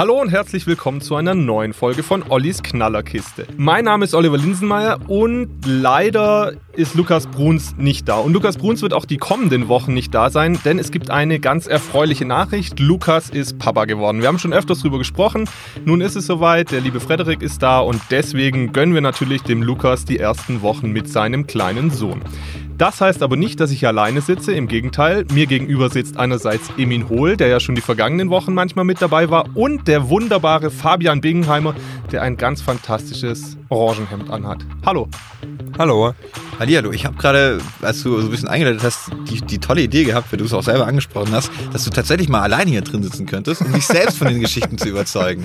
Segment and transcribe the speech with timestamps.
[0.00, 3.46] Hallo und herzlich willkommen zu einer neuen Folge von Ollis Knallerkiste.
[3.58, 8.16] Mein Name ist Oliver Linsenmeier und leider ist Lukas Bruns nicht da.
[8.16, 11.38] Und Lukas Bruns wird auch die kommenden Wochen nicht da sein, denn es gibt eine
[11.38, 12.80] ganz erfreuliche Nachricht.
[12.80, 14.22] Lukas ist Papa geworden.
[14.22, 15.46] Wir haben schon öfters darüber gesprochen.
[15.84, 19.62] Nun ist es soweit, der liebe Frederik ist da und deswegen gönnen wir natürlich dem
[19.62, 22.22] Lukas die ersten Wochen mit seinem kleinen Sohn.
[22.80, 24.52] Das heißt aber nicht, dass ich alleine sitze.
[24.52, 28.86] Im Gegenteil, mir gegenüber sitzt einerseits Emin Hohl, der ja schon die vergangenen Wochen manchmal
[28.86, 31.74] mit dabei war, und der wunderbare Fabian Bingenheimer,
[32.12, 34.64] der ein ganz fantastisches Orangenhemd anhat.
[34.86, 35.08] Hallo.
[35.80, 36.14] Hallo.
[36.60, 40.04] Hallihallo, ich habe gerade, als du so ein bisschen eingeleitet hast, die, die tolle Idee
[40.04, 43.02] gehabt, weil du es auch selber angesprochen hast, dass du tatsächlich mal alleine hier drin
[43.02, 45.44] sitzen könntest, um dich selbst von den Geschichten zu überzeugen.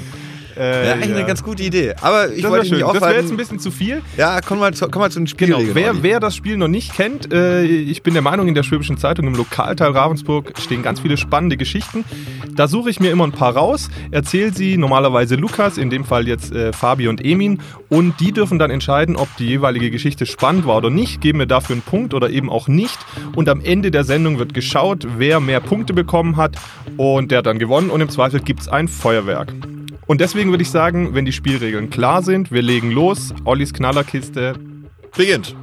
[0.58, 1.16] Äh, ja, eigentlich ja.
[1.18, 1.94] eine ganz gute Idee.
[2.02, 2.80] Aber ich wollte schön.
[2.80, 4.02] Das wäre jetzt ein bisschen zu viel.
[4.18, 5.74] Ja, komm mal zu, komm mal zu den Spielregeln.
[5.74, 5.94] Genau.
[5.94, 8.98] Wer, wer, das Spiel noch nicht kennt, äh, ich bin der Meinung, in der Schwäbischen
[8.98, 12.06] Zeitung im Lokalteil Ravensburg stehen ganz viele spannende Geschichten.
[12.56, 16.28] Da suche ich mir immer ein paar raus, erzähle sie normalerweise Lukas, in dem Fall
[16.28, 20.66] jetzt äh, Fabi und Emin, und die dürfen dann entscheiden, ob die jeweilige Geschichte spannend
[20.66, 22.98] war oder nicht, geben mir dafür einen Punkt oder eben auch nicht.
[23.36, 26.56] Und am Ende der Sendung wird geschaut, wer mehr Punkte bekommen hat
[26.98, 29.54] und der hat dann gewonnen und im Zweifel gibt es ein Feuerwerk.
[30.08, 33.34] Und deswegen würde ich sagen, wenn die Spielregeln klar sind, wir legen los.
[33.44, 34.54] Ollis Knallerkiste
[35.18, 35.56] beginnt.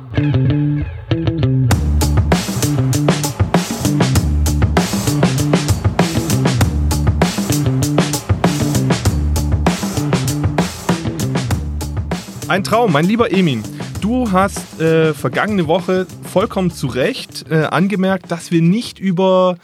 [12.48, 13.62] Ein Traum, mein lieber Emin.
[14.00, 19.56] Du hast äh, vergangene Woche vollkommen zu Recht äh, angemerkt, dass wir nicht über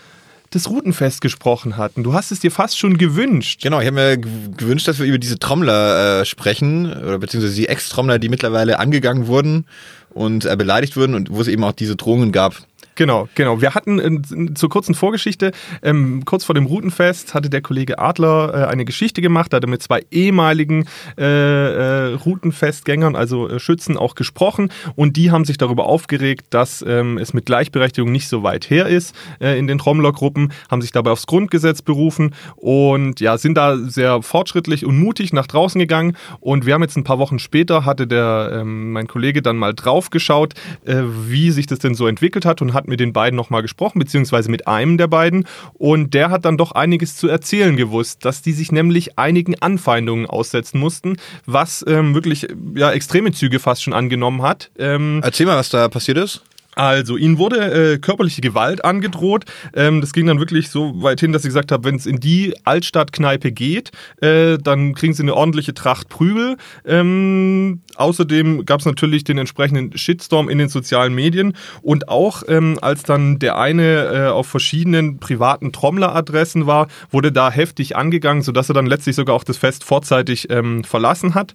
[0.51, 2.03] das Routenfest gesprochen hatten.
[2.03, 3.61] Du hast es dir fast schon gewünscht.
[3.63, 7.69] Genau, ich habe mir gewünscht, dass wir über diese Trommler äh, sprechen, oder beziehungsweise die
[7.69, 9.67] Ex-Trommler, die mittlerweile angegangen wurden
[10.11, 12.57] und äh, beleidigt wurden und wo es eben auch diese Drohungen gab,
[12.99, 13.61] Genau, genau.
[13.61, 15.53] Wir hatten äh, zur kurzen Vorgeschichte,
[15.85, 19.65] ähm, kurz vor dem Routenfest hatte der Kollege Adler äh, eine Geschichte gemacht, da hat
[19.65, 20.85] er mit zwei ehemaligen
[21.17, 24.73] äh, äh, Routenfestgängern, also äh, Schützen, auch gesprochen.
[24.97, 28.89] Und die haben sich darüber aufgeregt, dass ähm, es mit Gleichberechtigung nicht so weit her
[28.89, 33.77] ist äh, in den Trommlergruppen, haben sich dabei aufs Grundgesetz berufen und ja, sind da
[33.77, 36.17] sehr fortschrittlich und mutig nach draußen gegangen.
[36.41, 39.73] Und wir haben jetzt ein paar Wochen später, hatte der, ähm, mein Kollege dann mal
[39.73, 40.55] drauf geschaut,
[40.85, 44.51] wie sich das denn so entwickelt hat und hat mit den beiden nochmal gesprochen, beziehungsweise
[44.51, 45.47] mit einem der beiden.
[45.75, 50.27] Und der hat dann doch einiges zu erzählen gewusst, dass die sich nämlich einigen Anfeindungen
[50.27, 51.17] aussetzen mussten,
[51.47, 54.71] was ähm, wirklich ja, extreme Züge fast schon angenommen hat.
[54.79, 56.43] Ähm, Erzähl mal, was da passiert ist.
[56.79, 59.47] Also, ihnen wurde äh, körperliche Gewalt angedroht.
[59.75, 62.21] Ähm, das ging dann wirklich so weit hin, dass sie gesagt haben, wenn es in
[62.21, 63.91] die Altstadtkneipe geht,
[64.23, 66.57] äh, dann kriegen sie eine ordentliche Tracht Prügel.
[66.85, 71.55] Ähm, außerdem gab es natürlich den entsprechenden Shitstorm in den sozialen Medien.
[71.83, 77.51] Und auch ähm, als dann der eine äh, auf verschiedenen privaten Trommleradressen war, wurde da
[77.51, 81.55] heftig angegangen, sodass er dann letztlich sogar auch das Fest vorzeitig ähm, verlassen hat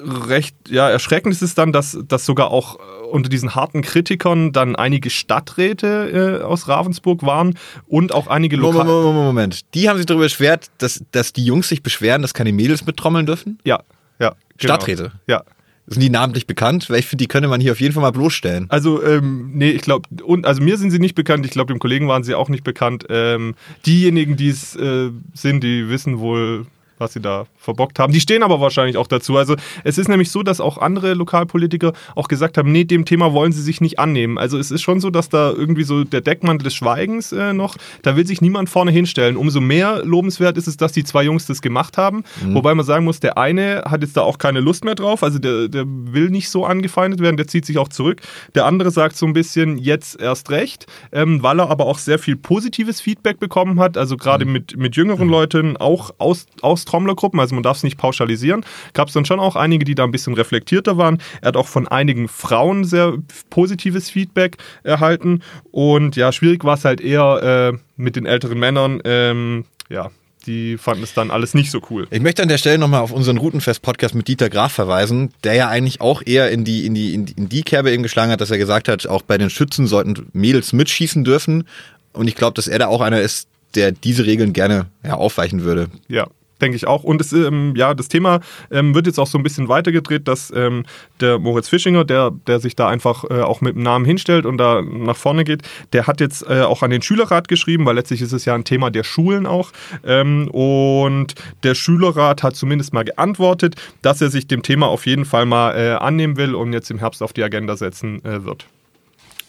[0.00, 4.52] recht ja, erschreckend ist es dann, dass, dass sogar auch äh, unter diesen harten Kritikern
[4.52, 8.86] dann einige Stadträte äh, aus Ravensburg waren und auch einige Lokal...
[8.86, 9.74] Moment, Moment, Moment.
[9.74, 13.26] Die haben sich darüber beschwert, dass, dass die Jungs sich beschweren, dass keine Mädels mittrommeln
[13.26, 13.58] dürfen?
[13.64, 13.82] Ja,
[14.18, 14.34] ja.
[14.58, 14.74] Genau.
[14.74, 15.12] Stadträte?
[15.26, 15.42] Ja.
[15.90, 16.90] Sind die namentlich bekannt?
[16.90, 18.66] Weil ich finde, die könnte man hier auf jeden Fall mal bloßstellen.
[18.68, 20.06] Also, ähm, nee, ich glaube,
[20.42, 23.06] also mir sind sie nicht bekannt, ich glaube, dem Kollegen waren sie auch nicht bekannt.
[23.08, 23.54] Ähm,
[23.86, 26.66] diejenigen, die es äh, sind, die wissen wohl,
[26.98, 28.12] was sie da verbockt haben.
[28.12, 29.36] Die stehen aber wahrscheinlich auch dazu.
[29.36, 33.32] Also es ist nämlich so, dass auch andere Lokalpolitiker auch gesagt haben, nee, dem Thema
[33.32, 34.38] wollen sie sich nicht annehmen.
[34.38, 37.76] Also es ist schon so, dass da irgendwie so der Deckmantel des Schweigens äh, noch,
[38.02, 39.36] da will sich niemand vorne hinstellen.
[39.36, 42.24] Umso mehr lobenswert ist es, dass die zwei Jungs das gemacht haben.
[42.42, 42.54] Mhm.
[42.54, 45.22] Wobei man sagen muss, der eine hat jetzt da auch keine Lust mehr drauf.
[45.22, 48.22] Also der, der will nicht so angefeindet werden, der zieht sich auch zurück.
[48.54, 52.18] Der andere sagt so ein bisschen, jetzt erst recht, ähm, weil er aber auch sehr
[52.18, 53.96] viel positives Feedback bekommen hat.
[53.96, 54.52] Also gerade mhm.
[54.52, 55.32] mit, mit jüngeren mhm.
[55.32, 58.64] Leuten, auch aus, aus Trommlergruppen, also man darf es nicht pauschalisieren.
[58.94, 61.18] Gab es dann schon auch einige, die da ein bisschen reflektierter waren.
[61.42, 63.14] Er hat auch von einigen Frauen sehr
[63.50, 65.42] positives Feedback erhalten.
[65.70, 69.00] Und ja, schwierig war es halt eher äh, mit den älteren Männern.
[69.04, 70.10] Ähm, ja,
[70.46, 72.08] die fanden es dann alles nicht so cool.
[72.10, 75.68] Ich möchte an der Stelle nochmal auf unseren Routenfest-Podcast mit Dieter Graf verweisen, der ja
[75.68, 78.58] eigentlich auch eher in die, in, die, in, die, Kerbe eben geschlagen hat, dass er
[78.58, 81.64] gesagt hat, auch bei den Schützen sollten Mädels mitschießen dürfen.
[82.12, 85.62] Und ich glaube, dass er da auch einer ist, der diese Regeln gerne ja, aufweichen
[85.62, 85.88] würde.
[86.08, 86.26] Ja,
[86.60, 87.04] Denke ich auch.
[87.04, 88.40] Und es, ähm, ja, das Thema
[88.70, 90.84] ähm, wird jetzt auch so ein bisschen weitergedreht, dass ähm,
[91.20, 94.58] der Moritz Fischinger, der, der sich da einfach äh, auch mit dem Namen hinstellt und
[94.58, 95.62] da nach vorne geht,
[95.92, 98.64] der hat jetzt äh, auch an den Schülerrat geschrieben, weil letztlich ist es ja ein
[98.64, 99.70] Thema der Schulen auch.
[100.04, 105.24] Ähm, und der Schülerrat hat zumindest mal geantwortet, dass er sich dem Thema auf jeden
[105.24, 108.66] Fall mal äh, annehmen will und jetzt im Herbst auf die Agenda setzen äh, wird.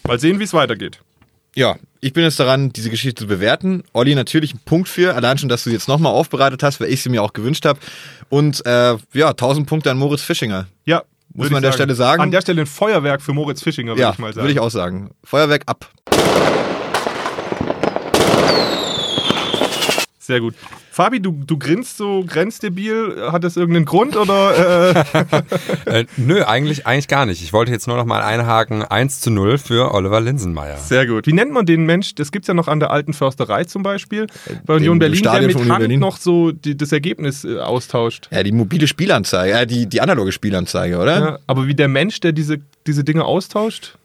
[0.08, 1.00] Mal sehen, wie es weitergeht.
[1.56, 3.84] Ja, ich bin jetzt daran, diese Geschichte zu bewerten.
[3.94, 7.04] Olli natürlich ein Punkt für, allein schon, dass du jetzt nochmal aufbereitet hast, weil ich
[7.04, 7.80] sie mir auch gewünscht habe.
[8.30, 10.68] Und äh, ja, 1000 Punkte an Moritz Fischinger.
[10.86, 11.04] Ja.
[11.34, 12.24] Muss man an der Stelle sagen.
[12.24, 14.44] An der Stelle ein Feuerwerk für Moritz Fischinger, würde Ja, ich mal sagen.
[14.46, 15.12] würde ich auch sagen.
[15.24, 15.92] Feuerwerk ab.
[20.20, 20.56] Sehr gut.
[21.00, 23.30] Fabi, du, du grinst so grenzdebil.
[23.32, 24.94] Hat das irgendeinen Grund oder?
[24.94, 25.04] Äh,
[25.86, 27.42] Äh, nö, eigentlich, eigentlich gar nicht.
[27.42, 28.84] Ich wollte jetzt nur noch mal einhaken.
[28.84, 30.78] 1 zu 0 für Oliver Linsenmeier.
[30.78, 31.26] sehr gut.
[31.26, 32.16] Wie nennt man den Mensch?
[32.16, 34.28] Das gibt es ja noch an der alten Försterei zum Beispiel.
[34.66, 36.00] Bei Union dem Berlin, der Stadion mit von Union Hand Berlin.
[36.00, 38.28] noch so die, das Ergebnis äh, austauscht.
[38.32, 41.20] Ja, die mobile Spielanzeige, äh, die, die analoge Spielanzeige, oder?
[41.20, 43.98] Ja, aber wie der Mensch, der diese, diese Dinge austauscht?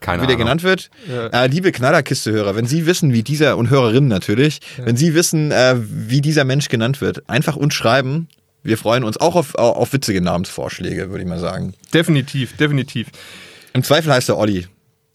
[0.00, 0.46] Keine Wie der Ahnung.
[0.46, 0.90] genannt wird.
[1.08, 1.26] Ja.
[1.28, 5.74] Äh, liebe Knallerkiste-Hörer, wenn Sie wissen, wie dieser, und Hörerinnen natürlich, wenn Sie wissen, äh,
[5.78, 8.28] wie dieser Mensch genannt wird, einfach uns schreiben.
[8.62, 11.74] Wir freuen uns auch auf, auf witzige Namensvorschläge, würde ich mal sagen.
[11.94, 13.08] Definitiv, definitiv.
[13.72, 14.66] Im Zweifel heißt er Olli,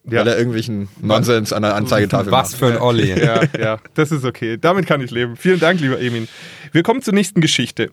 [0.06, 0.20] Ja.
[0.22, 2.60] weil er irgendwelchen Nonsens an der Anzeigetafel Was macht.
[2.60, 3.14] für ein Olli.
[3.24, 4.58] Ja, ja, das ist okay.
[4.60, 5.38] Damit kann ich leben.
[5.38, 6.28] Vielen Dank, lieber Emin.
[6.72, 7.90] Wir kommen zur nächsten Geschichte.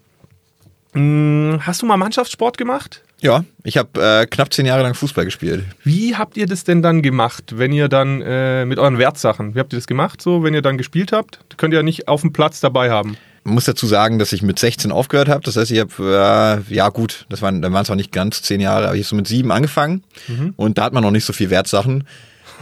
[0.93, 3.03] Hm, Hast du mal Mannschaftssport gemacht?
[3.23, 5.65] Ja, ich habe äh, knapp zehn Jahre lang Fußball gespielt.
[5.85, 9.59] Wie habt ihr das denn dann gemacht, wenn ihr dann äh, mit euren Wertsachen, wie
[9.59, 11.41] habt ihr das gemacht, so, wenn ihr dann gespielt habt?
[11.59, 13.19] Könnt ihr ja nicht auf dem Platz dabei haben.
[13.45, 15.43] Man muss dazu sagen, dass ich mit 16 aufgehört habe.
[15.43, 18.43] Das heißt, ich habe, äh, ja gut, das waren, dann waren es auch nicht ganz
[18.43, 20.03] zehn Jahre, aber ich habe so mit sieben angefangen
[20.57, 22.05] und da hat man noch nicht so viel Wertsachen.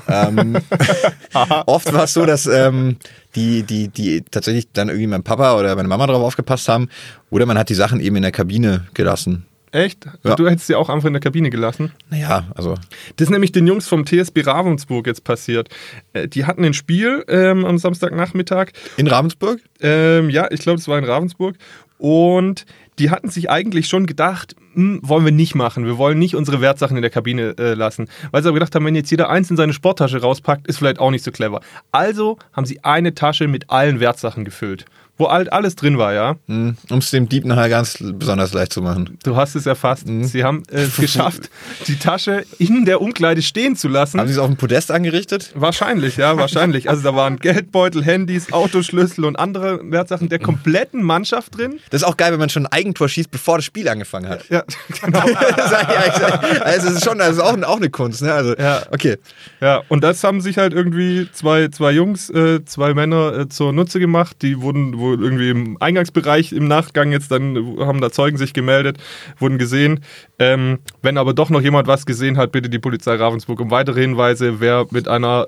[0.09, 0.57] ähm,
[1.67, 2.97] oft war es so, dass ähm,
[3.35, 6.89] die, die, die tatsächlich dann irgendwie mein Papa oder meine Mama drauf aufgepasst haben
[7.31, 9.47] oder man hat die Sachen eben in der Kabine gelassen.
[9.73, 10.07] Echt?
[10.25, 10.35] Ja.
[10.35, 11.93] Du hättest sie auch einfach in der Kabine gelassen?
[12.11, 12.75] Naja, also
[13.17, 15.69] Das ist nämlich den Jungs vom TSB Ravensburg jetzt passiert.
[16.13, 18.69] Äh, Die hatten ein Spiel ähm, am Samstagnachmittag.
[18.97, 19.61] in Ravensburg?
[19.81, 21.57] Ähm, ja, ich glaube, es war in Ravensburg.
[21.99, 22.65] Und
[22.99, 25.85] die hatten sich eigentlich schon gedacht, hm, wollen wir nicht machen.
[25.85, 28.09] Wir wollen nicht unsere Wertsachen in der Kabine äh, lassen.
[28.31, 30.99] Weil sie aber gedacht haben, wenn jetzt jeder eins in seine Sporttasche rauspackt, ist vielleicht
[31.01, 31.61] auch nicht so clever.
[31.93, 34.85] Also haben sie eine Tasche mit allen Wertsachen gefüllt.
[35.19, 36.37] Wo halt alles drin war, ja.
[36.47, 39.19] Um es dem Dieb nachher ganz besonders leicht zu machen.
[39.25, 40.07] Du hast es erfasst.
[40.07, 41.51] Sie haben äh, es geschafft,
[41.89, 44.21] die Tasche in der Umkleide stehen zu lassen.
[44.21, 45.51] Haben Sie es auf dem Podest angerichtet?
[45.55, 46.89] Wahrscheinlich, ja, wahrscheinlich.
[46.89, 51.81] Also da waren Geldbeutel, Handys, Autoschlüssel und andere Wertsachen der kompletten Mannschaft drin.
[51.91, 54.49] Das ist auch geil, wenn man schon ein Eigentor schießt, bevor das Spiel angefangen hat.
[54.51, 54.63] Ja,
[55.03, 55.27] genau.
[55.57, 58.33] Sag, also es ist schon, also auch, auch eine Kunst, ne?
[58.33, 58.83] Also, Ja.
[58.93, 59.17] okay.
[59.61, 63.73] Ja, und das haben sich halt irgendwie zwei, zwei Jungs, äh, zwei Männer äh, zur
[63.73, 64.37] Nutze gemacht.
[64.43, 68.53] Die wurden wohl irgendwie im Eingangsbereich im Nachgang jetzt dann, äh, haben da Zeugen sich
[68.53, 68.99] gemeldet,
[69.39, 70.01] wurden gesehen.
[70.39, 74.01] Ähm, wenn aber doch noch jemand was gesehen hat, bitte die Polizei Ravensburg um weitere
[74.01, 74.61] Hinweise.
[74.61, 75.47] Wer mit einer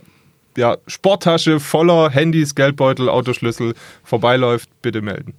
[0.57, 5.35] ja, Sporttasche voller Handys, Geldbeutel, Autoschlüssel vorbeiläuft, bitte melden.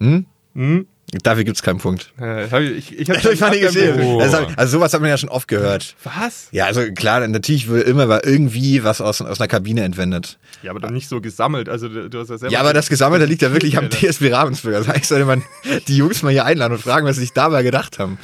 [0.00, 0.26] Hm?
[0.54, 0.86] Hm?
[1.22, 2.10] Dafür gibt es keinen Punkt.
[2.18, 4.00] Äh, hab ich ich, ich hab Ich fand die Geschichte.
[4.02, 4.18] Oh.
[4.18, 5.94] Also, also sowas hat man ja schon oft gehört.
[6.04, 6.48] Was?
[6.52, 10.38] Ja, also klar, natürlich will immer war irgendwie was aus, aus einer Kabine entwendet.
[10.62, 11.68] Ja, aber dann nicht so gesammelt.
[11.68, 12.52] Also du hast ja selber.
[12.52, 13.90] Ja, aber das Gesammelte liegt ja wirklich am.
[13.90, 14.74] TSB Ravensburg.
[14.74, 15.42] Also eigentlich sollte man
[15.86, 18.18] die Jungs mal hier einladen und fragen, was sie sich dabei gedacht haben.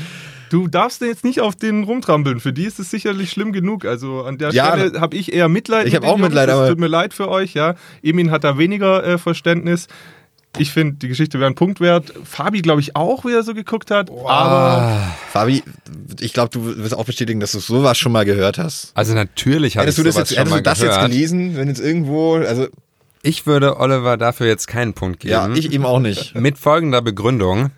[0.50, 2.40] Du darfst jetzt nicht auf den rumtrampeln.
[2.40, 3.84] Für die ist es sicherlich schlimm genug.
[3.84, 5.86] Also an der Ja, Stelle habe ich eher Mitleid.
[5.86, 6.16] ich mit hab den auch.
[6.16, 7.74] Mitleid, Es aber- tut mir leid für euch, ja.
[8.02, 9.88] Emin hat da weniger äh, Verständnis.
[10.56, 12.12] Ich finde, die Geschichte wäre einen Punkt wert.
[12.24, 14.10] Fabi, glaube ich, auch, wie er so geguckt hat.
[14.10, 14.98] Aber
[15.30, 15.62] Fabi,
[16.20, 18.92] ich glaube, du wirst auch bestätigen, dass du sowas schon mal gehört hast.
[18.94, 21.10] Also natürlich habe ich du das sowas jetzt, schon hättest mal du das jetzt gehört.
[21.10, 22.66] gelesen, wenn jetzt irgendwo, also
[23.22, 25.32] Ich würde Oliver dafür jetzt keinen Punkt geben.
[25.32, 26.34] ja, ich ihm auch nicht.
[26.34, 27.70] Mit folgender Begründung.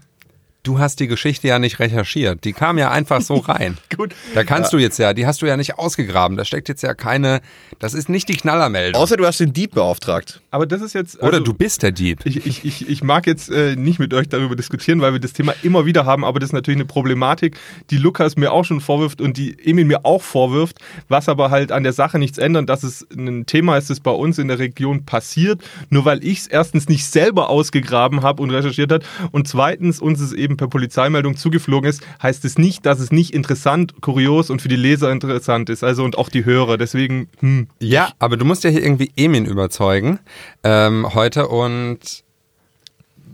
[0.62, 2.44] Du hast die Geschichte ja nicht recherchiert.
[2.44, 3.78] Die kam ja einfach so rein.
[3.96, 4.14] gut.
[4.34, 6.36] Da kannst du jetzt ja, die hast du ja nicht ausgegraben.
[6.36, 7.40] Da steckt jetzt ja keine,
[7.78, 9.00] das ist nicht die Knallermeldung.
[9.00, 10.42] Außer du hast den Dieb beauftragt.
[10.50, 11.16] Aber das ist jetzt.
[11.22, 12.20] Oder also- du bist der Dieb.
[12.24, 15.32] Ich, ich, ich, ich mag jetzt äh, nicht mit euch darüber diskutieren, weil wir das
[15.32, 17.56] Thema immer wieder haben, aber das ist natürlich eine Problematik,
[17.90, 21.72] die Lukas mir auch schon vorwirft und die Emil mir auch vorwirft, was aber halt
[21.72, 24.58] an der Sache nichts ändert, dass es ein Thema ist, das bei uns in der
[24.58, 29.48] Region passiert, nur weil ich es erstens nicht selber ausgegraben habe und recherchiert hat und
[29.48, 34.00] zweitens uns es eben per Polizeimeldung zugeflogen ist, heißt es nicht, dass es nicht interessant,
[34.00, 36.78] kurios und für die Leser interessant ist, also und auch die Hörer.
[36.78, 37.68] Deswegen, hm.
[37.78, 40.18] Ja, aber du musst ja hier irgendwie Emin überzeugen
[40.62, 42.24] ähm, heute und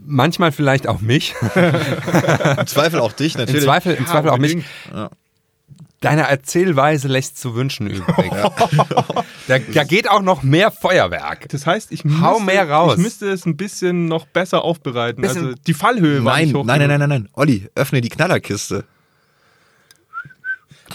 [0.07, 1.35] manchmal vielleicht auch mich.
[1.55, 3.65] Im Zweifel auch dich, Im natürlich.
[3.65, 4.55] Zweifel, im Zweifel auch mich.
[4.55, 5.11] unbedingt.
[6.07, 8.31] Deine Erzählweise lässt zu wünschen übrig.
[9.49, 11.49] da, da geht auch noch mehr Feuerwerk.
[11.49, 12.95] Das heißt, ich müsste, Hau mehr raus.
[12.97, 15.21] ich müsste es ein bisschen noch besser aufbereiten.
[15.23, 17.29] Bisschen- also die Fallhöhe war Nein, nicht hoch nein, nein, nein, nein, nein.
[17.33, 18.85] Olli, öffne die Knallerkiste.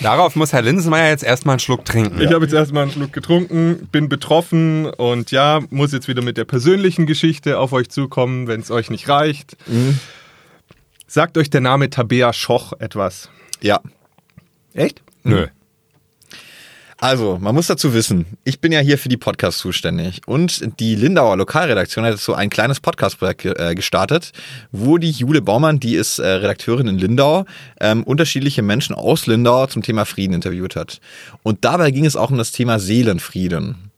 [0.02, 2.20] Darauf muss Herr Linsenmeier jetzt erstmal einen Schluck trinken.
[2.22, 6.38] Ich habe jetzt erstmal einen Schluck getrunken, bin betroffen und ja, muss jetzt wieder mit
[6.38, 9.58] der persönlichen Geschichte auf euch zukommen, wenn es euch nicht reicht.
[11.08, 13.30] Sagt euch der Name Tabea Schoch etwas?
[13.60, 13.82] Ja.
[14.74, 15.02] Echt?
[15.24, 15.48] Nö.
[17.04, 20.94] Also, man muss dazu wissen, ich bin ja hier für die Podcasts zuständig und die
[20.94, 24.34] Lindauer Lokalredaktion hat so ein kleines Podcast-Projekt äh, gestartet,
[24.72, 27.46] wo die Jule Baumann, die ist äh, Redakteurin in Lindau,
[27.80, 31.02] ähm, unterschiedliche Menschen aus Lindau zum Thema Frieden interviewt hat.
[31.42, 33.90] Und dabei ging es auch um das Thema Seelenfrieden.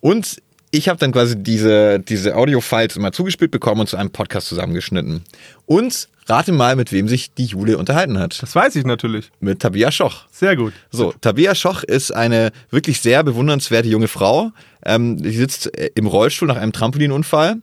[0.00, 0.40] Und
[0.70, 5.24] ich habe dann quasi diese, diese Audio-Files immer zugespielt bekommen und zu einem Podcast zusammengeschnitten.
[5.66, 8.42] Und rate mal, mit wem sich die Jule unterhalten hat.
[8.42, 9.30] Das weiß ich natürlich.
[9.40, 10.26] Mit Tabia Schoch.
[10.30, 10.72] Sehr gut.
[10.90, 14.52] So, Tabea Schoch ist eine wirklich sehr bewundernswerte junge Frau.
[14.84, 17.56] Ähm, die sitzt äh, im Rollstuhl nach einem Trampolinunfall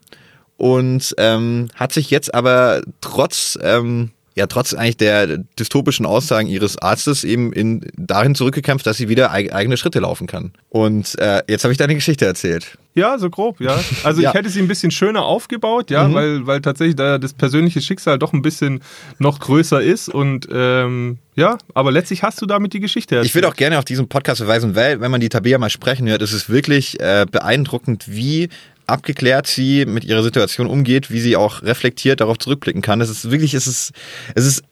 [0.58, 6.78] und ähm, hat sich jetzt aber trotz ähm, ja trotz eigentlich der dystopischen Aussagen ihres
[6.78, 10.52] Arztes eben in dahin zurückgekämpft, dass sie wieder eig eigene Schritte laufen kann.
[10.70, 12.78] Und äh, jetzt habe ich deine Geschichte erzählt.
[12.94, 13.80] Ja, so grob, ja.
[14.04, 14.30] Also Ja.
[14.30, 18.18] ich hätte sie ein bisschen schöner aufgebaut, ja, weil, weil tatsächlich da das persönliche Schicksal
[18.18, 18.82] doch ein bisschen
[19.20, 23.30] noch größer ist und ähm, ja, aber letztlich hast du damit die Geschichte erzählt.
[23.30, 26.08] Ich würde auch gerne auf diesen Podcast verweisen, weil, wenn man die Tabea mal sprechen
[26.10, 28.50] hört, ist es wirklich äh, beeindruckend, wie
[28.88, 33.02] abgeklärt sie mit ihrer Situation umgeht, wie sie auch reflektiert darauf zurückblicken kann.
[33.02, 33.92] Es ist wirklich, es ist,
[34.34, 34.64] es ist,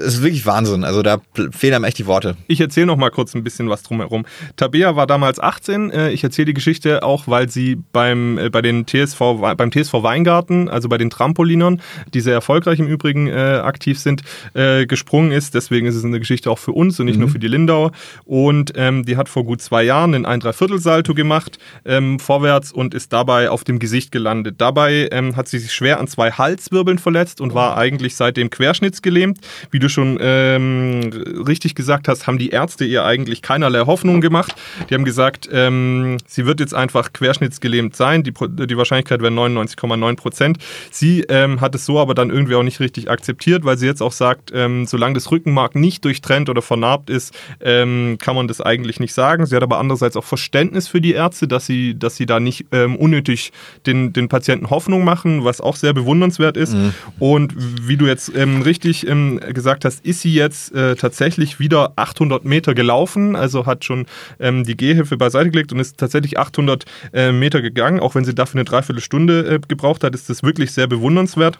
[0.00, 0.84] ist wirklich Wahnsinn.
[0.84, 1.18] Also da
[1.52, 2.36] fehlen einem echt die Worte.
[2.46, 4.26] Ich erzähle noch mal kurz ein bisschen was drumherum.
[4.56, 5.90] Tabea war damals 18.
[5.90, 9.20] Äh, Ich erzähle die Geschichte auch, weil sie beim, äh, bei den TSV,
[9.56, 11.80] beim TSV Weingarten, also bei den Trampolinern,
[12.14, 14.22] die sehr erfolgreich im Übrigen äh, aktiv sind,
[14.54, 15.54] äh, gesprungen ist.
[15.54, 17.90] Deswegen ist es eine Geschichte auch für uns und nicht nur für die Lindau.
[18.24, 22.94] Und ähm, die hat vor gut zwei Jahren einen ein Dreiviertel-Salto gemacht, ähm, vorwärts und
[22.94, 24.56] ist dabei auf dem Gesicht gelandet.
[24.58, 29.38] Dabei ähm, hat sie sich schwer an zwei Halswirbeln verletzt und war eigentlich seitdem querschnittsgelähmt.
[29.70, 31.10] Wie du schon ähm,
[31.46, 34.54] richtig gesagt hast, haben die Ärzte ihr eigentlich keinerlei Hoffnung gemacht.
[34.88, 38.22] Die haben gesagt, ähm, sie wird jetzt einfach querschnittsgelähmt sein.
[38.22, 40.58] Die, die Wahrscheinlichkeit wäre 99,9 Prozent.
[40.90, 44.02] Sie ähm, hat es so aber dann irgendwie auch nicht richtig akzeptiert, weil sie jetzt
[44.02, 48.60] auch sagt, ähm, solange das Rückenmark nicht durchtrennt oder vernarbt ist, ähm, kann man das
[48.60, 49.46] eigentlich nicht sagen.
[49.46, 52.66] Sie hat aber andererseits auch Verständnis für die Ärzte, dass sie, dass sie da nicht
[52.72, 53.52] ähm, unnötig
[53.86, 56.74] den, den Patienten Hoffnung machen, was auch sehr bewundernswert ist.
[57.18, 59.40] Und wie du jetzt ähm, richtig ähm,
[59.80, 64.06] gesagt hast, ist sie jetzt äh, tatsächlich wieder 800 Meter gelaufen, also hat schon
[64.38, 68.00] ähm, die Gehhilfe beiseite gelegt und ist tatsächlich 800 äh, Meter gegangen.
[68.00, 71.58] Auch wenn sie dafür eine Dreiviertelstunde äh, gebraucht hat, ist das wirklich sehr bewundernswert.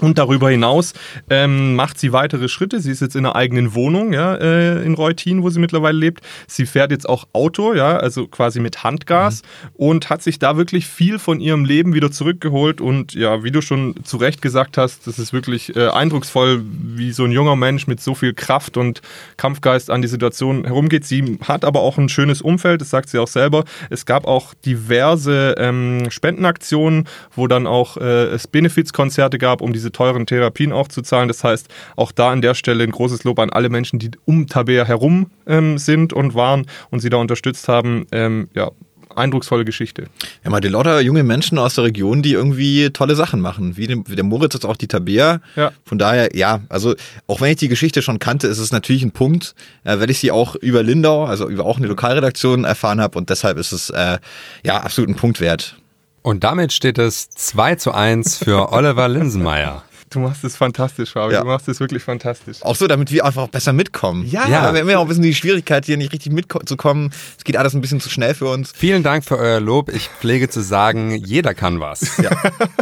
[0.00, 0.94] Und darüber hinaus
[1.30, 2.80] ähm, macht sie weitere Schritte.
[2.80, 6.22] Sie ist jetzt in einer eigenen Wohnung, ja, äh, in Reutin, wo sie mittlerweile lebt.
[6.46, 9.42] Sie fährt jetzt auch Auto, ja, also quasi mit Handgas
[9.74, 12.80] und hat sich da wirklich viel von ihrem Leben wieder zurückgeholt.
[12.80, 17.12] Und ja, wie du schon zu Recht gesagt hast, das ist wirklich äh, eindrucksvoll, wie
[17.12, 19.02] so ein junger Mensch mit so viel Kraft und
[19.36, 21.04] Kampfgeist an die Situation herumgeht.
[21.04, 23.64] Sie hat aber auch ein schönes Umfeld, das sagt sie auch selber.
[23.90, 29.91] Es gab auch diverse ähm, Spendenaktionen, wo dann auch äh, es Benefizkonzerte gab, um diese
[29.92, 31.28] teuren Therapien auch zu zahlen.
[31.28, 34.46] Das heißt, auch da an der Stelle ein großes Lob an alle Menschen, die um
[34.46, 38.06] Tabea herum ähm, sind und waren und sie da unterstützt haben.
[38.12, 38.70] Ähm, ja,
[39.16, 40.06] eindrucksvolle Geschichte.
[40.44, 43.76] Ja, mal die lauter junge Menschen aus der Region, die irgendwie tolle Sachen machen.
[43.76, 45.40] Wie, dem, wie der Moritz jetzt auch die Tabea.
[45.56, 45.72] Ja.
[45.84, 46.94] Von daher, ja, also
[47.26, 50.18] auch wenn ich die Geschichte schon kannte, ist es natürlich ein Punkt, äh, weil ich
[50.18, 53.90] sie auch über Lindau, also über auch eine Lokalredaktion erfahren habe und deshalb ist es
[53.90, 54.18] äh,
[54.64, 55.76] ja absolut ein Punkt wert.
[56.22, 59.82] Und damit steht es 2 zu 1 für Oliver Linsenmeier.
[60.12, 61.32] Du machst es fantastisch, Fabi.
[61.32, 61.40] Ja.
[61.40, 62.62] Du machst es wirklich fantastisch.
[62.62, 64.26] Auch so, damit wir einfach besser mitkommen.
[64.26, 64.46] Ja.
[64.46, 64.72] ja.
[64.74, 67.12] Wir haben ja auch ein bisschen die Schwierigkeit, hier nicht richtig mitzukommen.
[67.38, 68.72] Es geht alles ein bisschen zu schnell für uns.
[68.76, 69.88] Vielen Dank für euer Lob.
[69.88, 72.18] Ich pflege zu sagen, jeder kann was.
[72.18, 72.30] Ja,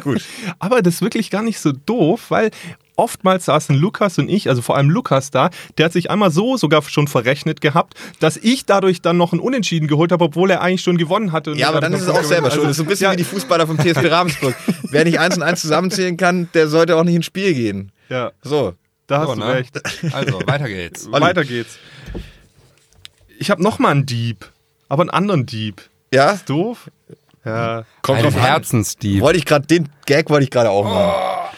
[0.02, 0.22] gut.
[0.58, 2.50] Aber das ist wirklich gar nicht so doof, weil
[3.00, 6.56] oftmals saßen Lukas und ich, also vor allem Lukas da, der hat sich einmal so
[6.56, 10.60] sogar schon verrechnet gehabt, dass ich dadurch dann noch ein Unentschieden geholt habe, obwohl er
[10.60, 11.52] eigentlich schon gewonnen hatte.
[11.52, 12.64] Und Ja, aber dann ist es auch selber schuld.
[12.64, 14.54] Das ist so ein bisschen ja, wie die Fußballer vom TSP Ravensburg.
[14.90, 17.90] Wer nicht eins und eins zusammenzählen kann, der sollte auch nicht ins Spiel gehen.
[18.08, 18.74] Ja, So.
[19.06, 19.54] da hast So, du ne?
[19.54, 19.80] recht.
[20.14, 21.06] Also, weiter geht's.
[21.10, 21.20] Olli.
[21.22, 21.78] Weiter geht's.
[23.38, 24.50] Ich habe noch mal einen Dieb,
[24.88, 25.80] aber einen anderen Dieb.
[26.12, 26.32] Ja?
[26.32, 26.90] Ist doof?
[27.44, 27.84] Ja.
[28.02, 28.32] Kommt an.
[28.32, 29.22] Herzensdieb.
[29.22, 31.50] Wollte ich gerade, den Gag wollte ich gerade auch machen.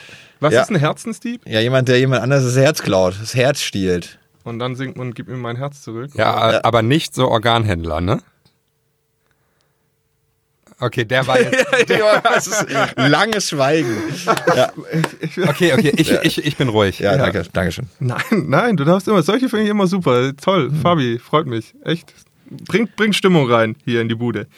[0.42, 0.62] Was Ja.
[0.62, 1.42] ist ein Herzensdieb?
[1.46, 4.18] Ja, jemand, der jemand anderes das Herz klaut, das Herz stiehlt.
[4.44, 6.11] Und dann singt man, gib mir mein Herz zurück.
[6.14, 8.20] Ja, äh, aber nicht so Organhändler, ne?
[10.80, 11.64] Okay, der war jetzt.
[12.25, 13.96] das ist langes Schweigen.
[14.56, 14.72] Ja,
[15.49, 16.99] Okay, okay, ich, ich, ich bin ruhig.
[16.99, 17.87] ja, danke, danke schön.
[18.00, 19.22] Nein, nein, du darfst immer.
[19.22, 20.32] Solche finde ich immer super.
[20.37, 21.72] Toll, Fabi, freut mich.
[21.84, 22.12] Echt.
[22.50, 24.49] Bringt, bringt Stimmung rein hier in die Bude.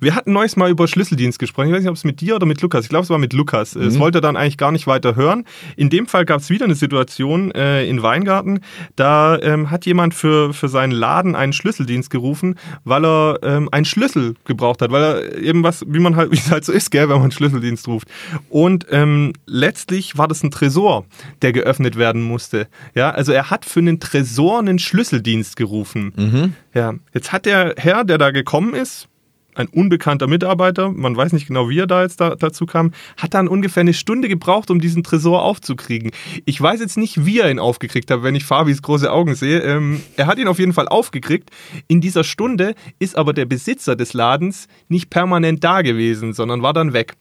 [0.00, 1.68] Wir hatten neues Mal über Schlüsseldienst gesprochen.
[1.68, 2.84] Ich weiß nicht, ob es mit dir oder mit Lukas.
[2.84, 3.76] Ich glaube, es war mit Lukas.
[3.76, 5.44] Es wollte er dann eigentlich gar nicht weiter hören.
[5.76, 8.60] In dem Fall gab es wieder eine Situation äh, in Weingarten.
[8.96, 13.84] Da ähm, hat jemand für, für seinen Laden einen Schlüsseldienst gerufen, weil er ähm, einen
[13.84, 14.90] Schlüssel gebraucht hat.
[14.90, 17.22] Weil er eben was, wie man halt, wie es halt so ist, gell, wenn man
[17.22, 18.08] einen Schlüsseldienst ruft.
[18.48, 21.04] Und ähm, letztlich war das ein Tresor,
[21.42, 22.68] der geöffnet werden musste.
[22.94, 26.54] Ja, also er hat für einen Tresor einen Schlüsseldienst gerufen.
[26.74, 29.08] Ja, jetzt hat der Herr, der da gekommen ist,
[29.56, 33.34] ein unbekannter Mitarbeiter, man weiß nicht genau, wie er da jetzt da, dazu kam, hat
[33.34, 36.10] dann ungefähr eine Stunde gebraucht, um diesen Tresor aufzukriegen.
[36.44, 39.60] Ich weiß jetzt nicht, wie er ihn aufgekriegt hat, wenn ich Fabis große Augen sehe.
[39.60, 41.50] Ähm, er hat ihn auf jeden Fall aufgekriegt.
[41.88, 46.72] In dieser Stunde ist aber der Besitzer des Ladens nicht permanent da gewesen, sondern war
[46.72, 47.14] dann weg.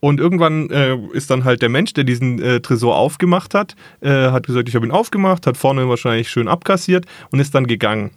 [0.00, 4.30] Und irgendwann äh, ist dann halt der Mensch, der diesen äh, Tresor aufgemacht hat, äh,
[4.30, 8.12] hat gesagt, ich habe ihn aufgemacht, hat vorne wahrscheinlich schön abkassiert und ist dann gegangen.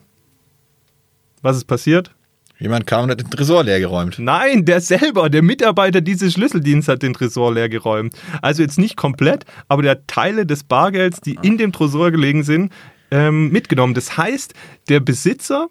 [1.42, 2.14] Was ist passiert?
[2.62, 4.20] Jemand kam und hat den Tresor leer geräumt.
[4.20, 8.14] Nein, der selber, der Mitarbeiter dieses Schlüsseldienstes hat den Tresor leer geräumt.
[8.44, 12.44] Also jetzt nicht komplett, aber der hat Teile des Bargelds, die in dem Tresor gelegen
[12.44, 12.72] sind,
[13.10, 13.96] ähm, mitgenommen.
[13.96, 14.54] Das heißt,
[14.90, 15.70] der Besitzer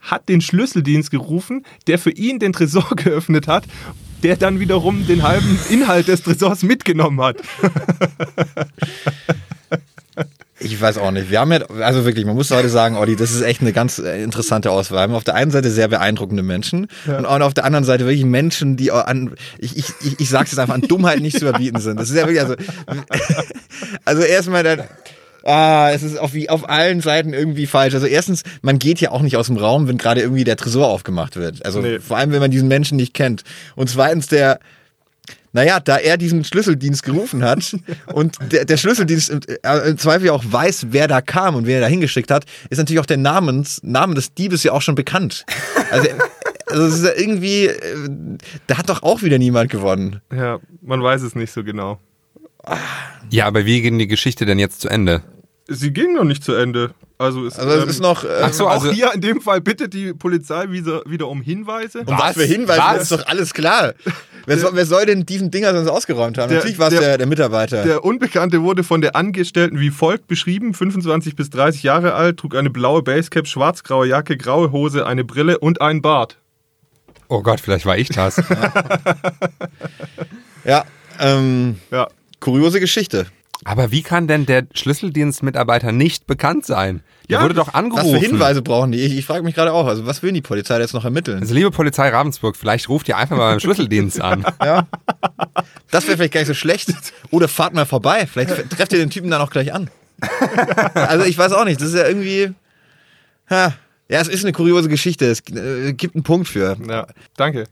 [0.00, 3.64] hat den Schlüsseldienst gerufen, der für ihn den Tresor geöffnet hat,
[4.22, 7.36] der dann wiederum den halben Inhalt des Tresors mitgenommen hat.
[10.62, 11.30] Ich weiß auch nicht.
[11.30, 13.98] Wir haben ja, also wirklich, man muss heute sagen, Olli, das ist echt eine ganz
[13.98, 14.98] äh, interessante Auswahl.
[14.98, 18.04] Wir haben auf der einen Seite sehr beeindruckende Menschen und auch auf der anderen Seite
[18.04, 21.48] wirklich Menschen, die an, ich, ich, ich, ich sag's jetzt einfach, an Dummheit nicht zu
[21.48, 21.98] überbieten sind.
[21.98, 22.54] Das ist ja wirklich, also,
[24.04, 24.82] also erstmal dann,
[25.42, 27.94] Ah, es ist auf, wie, auf allen Seiten irgendwie falsch.
[27.94, 30.88] Also erstens, man geht ja auch nicht aus dem Raum, wenn gerade irgendwie der Tresor
[30.88, 31.64] aufgemacht wird.
[31.64, 31.98] Also Nee.
[31.98, 33.42] vor allem, wenn man diesen Menschen nicht kennt.
[33.74, 34.60] Und zweitens, der,
[35.52, 37.76] naja, da er diesen Schlüsseldienst gerufen hat
[38.12, 41.76] und der, der Schlüsseldienst im, äh, im Zweifel auch weiß, wer da kam und wer
[41.76, 44.94] er da hingeschickt hat, ist natürlich auch der Namens, Name des Diebes ja auch schon
[44.94, 45.44] bekannt.
[45.90, 46.08] Also,
[46.66, 48.08] also es ist ja irgendwie, äh,
[48.66, 50.20] da hat doch auch wieder niemand gewonnen.
[50.32, 51.98] Ja, man weiß es nicht so genau.
[53.30, 55.22] Ja, aber wie ging die Geschichte denn jetzt zu Ende?
[55.66, 56.94] Sie ging noch nicht zu Ende.
[57.20, 58.24] Also es, Also es ähm, ist noch.
[58.24, 61.42] Äh, Ach so, auch also- hier in dem Fall bittet die Polizei wieder, wieder um
[61.42, 61.98] Hinweise.
[62.00, 62.92] um was, für Hinweise, Was?
[62.94, 63.92] das ist doch alles klar.
[64.46, 66.48] Wer soll, wer soll denn diesen Dinger sonst ausgeräumt haben?
[66.48, 67.82] Der- Natürlich war es der- der, der Mitarbeiter.
[67.84, 72.56] Der Unbekannte wurde von der Angestellten wie folgt beschrieben: 25 bis 30 Jahre alt, trug
[72.56, 76.38] eine blaue Basecap, schwarz-graue Jacke, graue Hose, eine Brille und einen Bart.
[77.28, 78.36] Oh Gott, vielleicht war ich das.
[80.64, 80.84] ja,
[81.18, 82.08] ähm, Ja.
[82.40, 83.26] kuriose Geschichte.
[83.64, 87.02] Aber wie kann denn der Schlüsseldienstmitarbeiter nicht bekannt sein?
[87.28, 88.18] Der Ja, wurde doch Was angerufen.
[88.18, 89.00] für Hinweise brauchen die?
[89.00, 89.86] Ich, ich frage mich gerade auch.
[89.86, 91.40] Also, was will die Polizei jetzt noch ermitteln?
[91.40, 94.44] Also liebe Polizei Ravensburg, vielleicht ruft ihr einfach mal beim Schlüsseldienst an.
[94.64, 94.86] Ja.
[95.90, 96.92] Das wäre vielleicht gar nicht so schlecht.
[97.30, 98.26] Oder fahrt mal vorbei.
[98.26, 99.90] Vielleicht trefft ihr den Typen dann auch gleich an.
[100.94, 101.80] Also, ich weiß auch nicht.
[101.80, 102.52] Das ist ja irgendwie.
[103.50, 103.74] Ja,
[104.08, 105.26] es ist eine kuriose Geschichte.
[105.26, 106.76] Es äh, gibt einen Punkt für.
[106.88, 107.64] Ja, danke.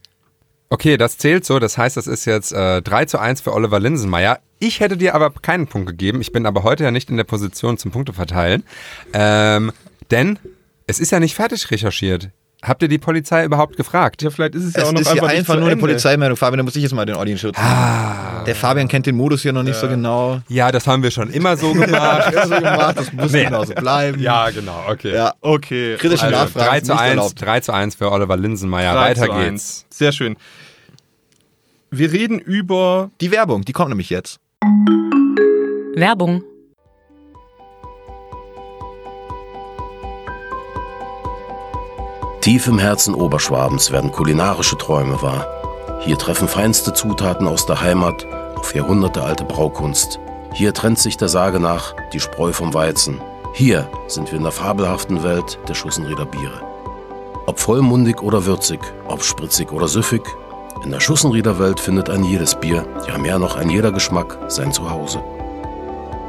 [0.70, 1.58] Okay, das zählt so.
[1.58, 4.40] Das heißt, das ist jetzt äh, 3 zu 1 für Oliver Linsenmeier.
[4.58, 6.20] Ich hätte dir aber keinen Punkt gegeben.
[6.20, 8.64] Ich bin aber heute ja nicht in der Position zum Punkte verteilen.
[9.12, 9.72] Ähm,
[10.10, 10.38] denn
[10.86, 12.30] es ist ja nicht fertig recherchiert.
[12.60, 14.20] Habt ihr die Polizei überhaupt gefragt?
[14.20, 15.76] Ja, vielleicht ist es ja Es auch noch ist hier einfach, nicht einfach nur eine.
[15.76, 16.36] Polizeimeldung.
[16.36, 17.68] Fabian, da muss ich jetzt mal den Schutz nehmen.
[17.70, 18.42] Ah.
[18.46, 20.40] Der Fabian kennt den Modus hier noch nicht so genau.
[20.48, 22.32] Ja, das haben wir schon immer so gemacht.
[22.34, 23.44] Ja, so gemacht, das muss Nee.
[23.44, 24.20] genauso bleiben.
[24.20, 25.14] ja, genau, okay.
[25.14, 25.34] Ja.
[25.40, 25.96] Okay.
[25.98, 27.40] Kritische Also, Nachfragen 3 sind zu nicht 1, erlaubt.
[27.42, 28.92] 3 zu 1 für Oliver Linsenmeier.
[28.94, 29.38] 3 Weiter zu geht's.
[29.38, 29.86] 1.
[29.90, 30.36] Sehr schön.
[31.90, 34.40] Wir reden über Die Werbung, die kommt nämlich jetzt.
[36.00, 36.44] Werbung.
[42.40, 45.46] Tief im Herzen Oberschwabens werden kulinarische Träume wahr.
[46.00, 48.24] Hier treffen feinste Zutaten aus der Heimat
[48.56, 50.20] auf jahrhundertealte Braukunst.
[50.52, 53.20] Hier trennt sich der Sage nach die Spreu vom Weizen.
[53.54, 56.62] Hier sind wir in der fabelhaften Welt der Schussenrieder Biere.
[57.46, 60.22] Ob vollmundig oder würzig, ob spritzig oder süffig,
[60.84, 64.72] in der Schussenrieder Welt findet ein jedes Bier, ja mehr noch ein jeder Geschmack, sein
[64.72, 65.22] Zuhause.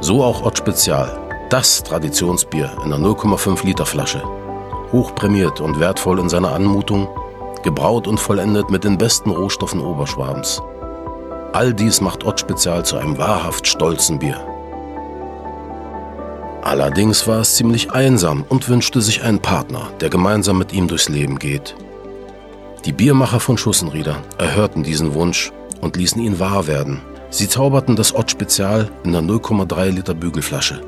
[0.00, 1.18] So auch Ott Spezial,
[1.50, 4.22] das Traditionsbier in einer 0,5 Liter Flasche
[4.92, 7.08] hochprämiert und wertvoll in seiner Anmutung,
[7.62, 10.62] gebraut und vollendet mit den besten Rohstoffen Oberschwabens.
[11.52, 14.40] All dies macht Ott Spezial zu einem wahrhaft stolzen Bier.
[16.62, 21.08] Allerdings war es ziemlich einsam und wünschte sich einen Partner, der gemeinsam mit ihm durchs
[21.08, 21.74] Leben geht.
[22.86, 27.02] Die Biermacher von Schussenrieder erhörten diesen Wunsch und ließen ihn wahr werden.
[27.28, 30.80] Sie zauberten das Ott Spezial in der 0,3 Liter Bügelflasche.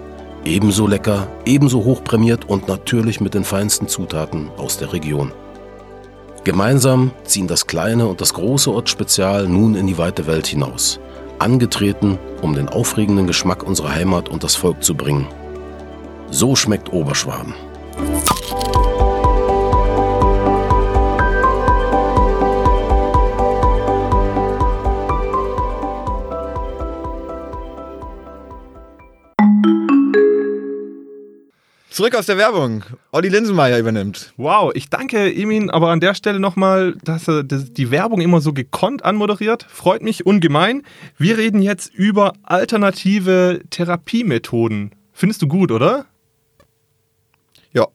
[0.45, 5.33] Ebenso lecker, ebenso hochprämiert und natürlich mit den feinsten Zutaten aus der Region.
[6.45, 10.99] Gemeinsam ziehen das kleine und das große Ortsspezial nun in die weite Welt hinaus.
[11.39, 15.29] Angetreten, um den aufregenden Geschmack unserer Heimat und das Volk zu bringen.
[16.31, 17.55] So schmeckt Oberschwaben.
[31.93, 32.85] Zurück aus der Werbung.
[33.11, 34.33] Olli Linsenmeier übernimmt.
[34.39, 38.41] Wow, ich danke Emin aber an der Stelle nochmal, dass er das- die Werbung immer
[38.41, 39.67] so gekonnt anmoderiert.
[39.69, 40.85] Freut mich ungemein.
[41.19, 44.95] Wir reden jetzt über alternative Therapiemethoden.
[45.13, 46.07] Findest du gut, oder?
[47.75, 47.89] Ja.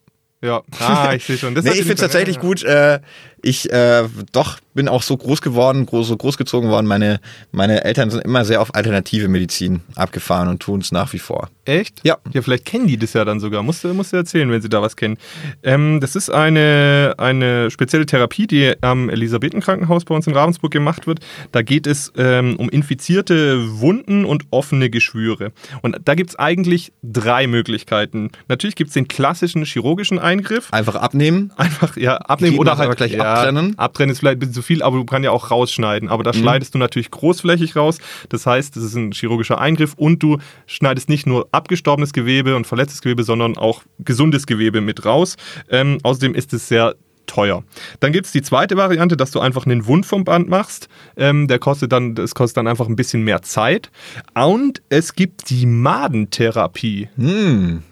[0.43, 0.61] Ja.
[0.79, 1.55] Ah, ich sehe schon.
[1.55, 2.63] Das Nee, ich finde es tatsächlich gut.
[2.63, 2.99] Äh,
[3.41, 6.85] ich äh, doch bin auch so groß geworden, groß, so großgezogen worden.
[6.85, 7.19] Meine,
[7.51, 11.49] meine Eltern sind immer sehr auf alternative Medizin abgefahren und tun es nach wie vor.
[11.65, 11.99] Echt?
[12.03, 12.17] Ja.
[12.31, 13.63] Ja, vielleicht kennen die das ja dann sogar.
[13.63, 15.17] Musst du, musst du erzählen, wenn sie da was kennen.
[15.63, 21.07] Ähm, das ist eine, eine spezielle Therapie, die am Elisabethenkrankenhaus bei uns in Ravensburg gemacht
[21.07, 21.19] wird.
[21.51, 25.53] Da geht es ähm, um infizierte Wunden und offene Geschwüre.
[25.81, 28.29] Und da gibt es eigentlich drei Möglichkeiten.
[28.47, 30.71] Natürlich gibt es den klassischen chirurgischen Eingriff.
[30.71, 31.51] Einfach abnehmen.
[31.57, 33.77] Einfach ja abnehmen Glied oder halt aber gleich ja, abtrennen.
[33.79, 36.09] Abtrennen ist vielleicht ein bisschen viel, aber du kannst ja auch rausschneiden.
[36.09, 36.41] Aber da Mhm.
[36.41, 37.97] schneidest du natürlich großflächig raus.
[38.29, 42.67] Das heißt, das ist ein chirurgischer Eingriff und du schneidest nicht nur abgestorbenes Gewebe und
[42.67, 45.37] verletztes Gewebe, sondern auch gesundes Gewebe mit raus.
[45.71, 46.93] Ähm, außerdem ist es sehr
[47.25, 47.63] teuer.
[47.99, 50.87] Dann gibt es die zweite Variante, dass du einfach einen Wundverband machst.
[51.17, 53.89] Ähm, der kostet dann, das kostet dann einfach ein bisschen mehr Zeit.
[54.33, 57.09] Und es gibt die Madentherapie.
[57.17, 57.83] Hm.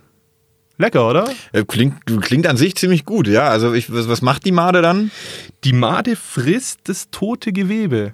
[0.77, 1.29] Lecker, oder?
[1.53, 3.47] Äh, Klingt, klingt an sich ziemlich gut, ja.
[3.47, 5.11] Also ich, was, was macht die Made dann?
[5.63, 8.13] Die Made frisst das tote Gewebe.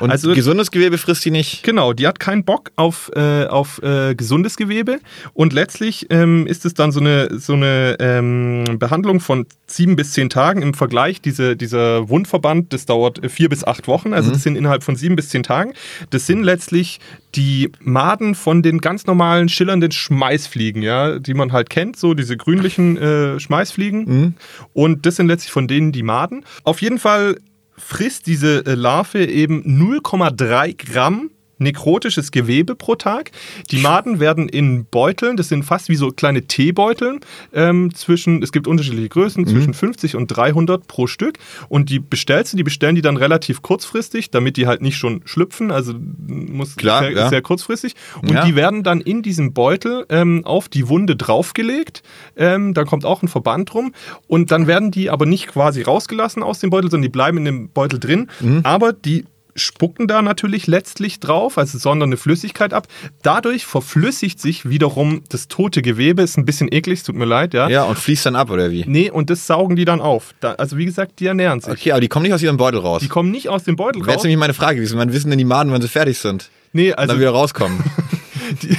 [0.00, 1.62] Und Also- gesundes Gewebe frisst die nicht.
[1.62, 5.00] Genau, die hat keinen Bock auf, äh, auf äh, gesundes Gewebe
[5.34, 10.12] und letztlich ähm, ist es dann so eine, so eine ähm, Behandlung von sieben bis
[10.12, 11.20] zehn Tagen im Vergleich.
[11.20, 14.96] Diese, dieser Wundverband, das dauert äh, vier bis acht Wochen, also das sind innerhalb von
[14.96, 15.72] sieben bis zehn Tagen.
[16.10, 17.00] Das sind letztlich
[17.34, 22.36] die Maden von den ganz normalen schillernden Schmeißfliegen, ja, die man halt kennt, so diese
[22.36, 24.34] grünlichen äh, Schmeißfliegen.
[24.72, 26.44] Und das sind letztlich von denen die Maden.
[26.64, 27.36] Auf jeden Fall
[27.78, 33.30] frisst diese äh, Larve eben 0,3 Gramm nekrotisches Gewebe pro Tag.
[33.70, 37.20] Die Maden werden in Beuteln, das sind fast wie so kleine Teebeuteln,
[37.52, 41.38] ähm, zwischen, es gibt unterschiedliche Größen, zwischen 50 und 300 pro Stück.
[41.68, 45.22] Und die bestellst du, die bestellen die dann relativ kurzfristig, damit die halt nicht schon
[45.24, 45.94] schlüpfen, also
[46.26, 47.28] muss Klar, sehr, ja.
[47.28, 47.94] sehr kurzfristig.
[48.22, 48.44] Und Ja.
[48.44, 52.02] die werden dann in diesem Beutel ähm, auf die Wunde draufgelegt.
[52.36, 53.92] Ähm, da kommt auch ein Verband rum.
[54.26, 57.44] Und dann werden die aber nicht quasi rausgelassen aus dem Beutel, sondern die bleiben in
[57.44, 58.28] dem Beutel drin.
[58.40, 58.60] Mhm.
[58.64, 59.24] Aber die
[59.58, 62.86] spucken da natürlich letztlich drauf, also sondern eine Flüssigkeit ab.
[63.22, 66.22] Dadurch verflüssigt sich wiederum das tote Gewebe.
[66.22, 67.68] Ist ein bisschen eklig, es tut mir leid, ja.
[67.68, 68.84] Ja, und fließt dann ab, oder wie?
[68.86, 70.34] Nee, und das saugen die dann auf.
[70.40, 71.72] Da, also wie gesagt, die ernähren sich.
[71.72, 73.00] Okay, aber die kommen nicht aus ihrem Beutel raus.
[73.02, 74.24] Die kommen nicht aus dem Beutel Wäre jetzt raus.
[74.24, 74.98] nämlich meine Frage gewesen.
[74.98, 76.50] Wann wissen denn die Maden, wann sie fertig sind?
[76.72, 77.78] Nee, Und also dann wieder rauskommen.
[78.62, 78.76] die,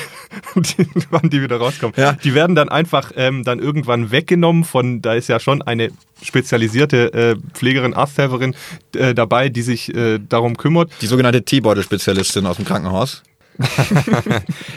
[0.78, 1.94] die, wann die wieder rauskommen.
[1.98, 2.14] Ja.
[2.14, 5.90] Die werden dann einfach ähm, dann irgendwann weggenommen von, da ist ja schon eine
[6.24, 8.56] spezialisierte äh, Pflegerin, Arzthelferin
[8.96, 10.92] äh, dabei, die sich äh, darum kümmert.
[11.02, 13.24] Die sogenannte Teebeutel-Spezialistin aus dem Krankenhaus.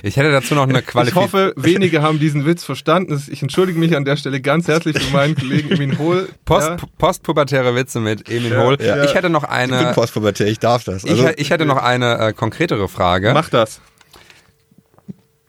[0.03, 1.25] Ich hätte dazu noch eine Ich Qualifikation.
[1.25, 3.23] hoffe, wenige haben diesen Witz verstanden.
[3.31, 6.29] Ich entschuldige mich an der Stelle ganz herzlich für meinen Kollegen Emin Hohl.
[6.45, 6.77] Post, Ja.
[6.99, 8.79] Postpubertäre Witze mit Emin Ja, Hohl.
[8.81, 9.05] ja.
[9.05, 11.05] Ich hätte noch Ich bin eine, postpubertär, ich darf das.
[11.05, 13.33] ich, Also, ich hätte noch eine äh, konkretere Frage.
[13.33, 13.81] Mach das.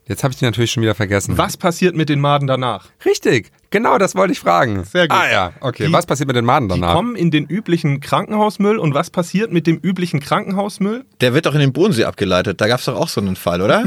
[0.07, 1.37] Jetzt habe ich die natürlich schon wieder vergessen.
[1.37, 2.89] Was passiert mit den Maden danach?
[3.05, 4.85] Richtig, genau das wollte ich fragen.
[4.85, 5.17] Sehr gut.
[5.19, 5.87] Ah ja, okay.
[5.87, 6.93] Die- was passiert mit den Maden Die danach?
[6.95, 8.77] kommen in den üblichen Krankenhausmüll.
[8.77, 11.03] Und was passiert mit dem üblichen Krankenhausmüll?
[11.19, 12.61] der wird doch in den Bodensee abgeleitet.
[12.61, 13.83] Da gab es doch auch so einen Fall, oder?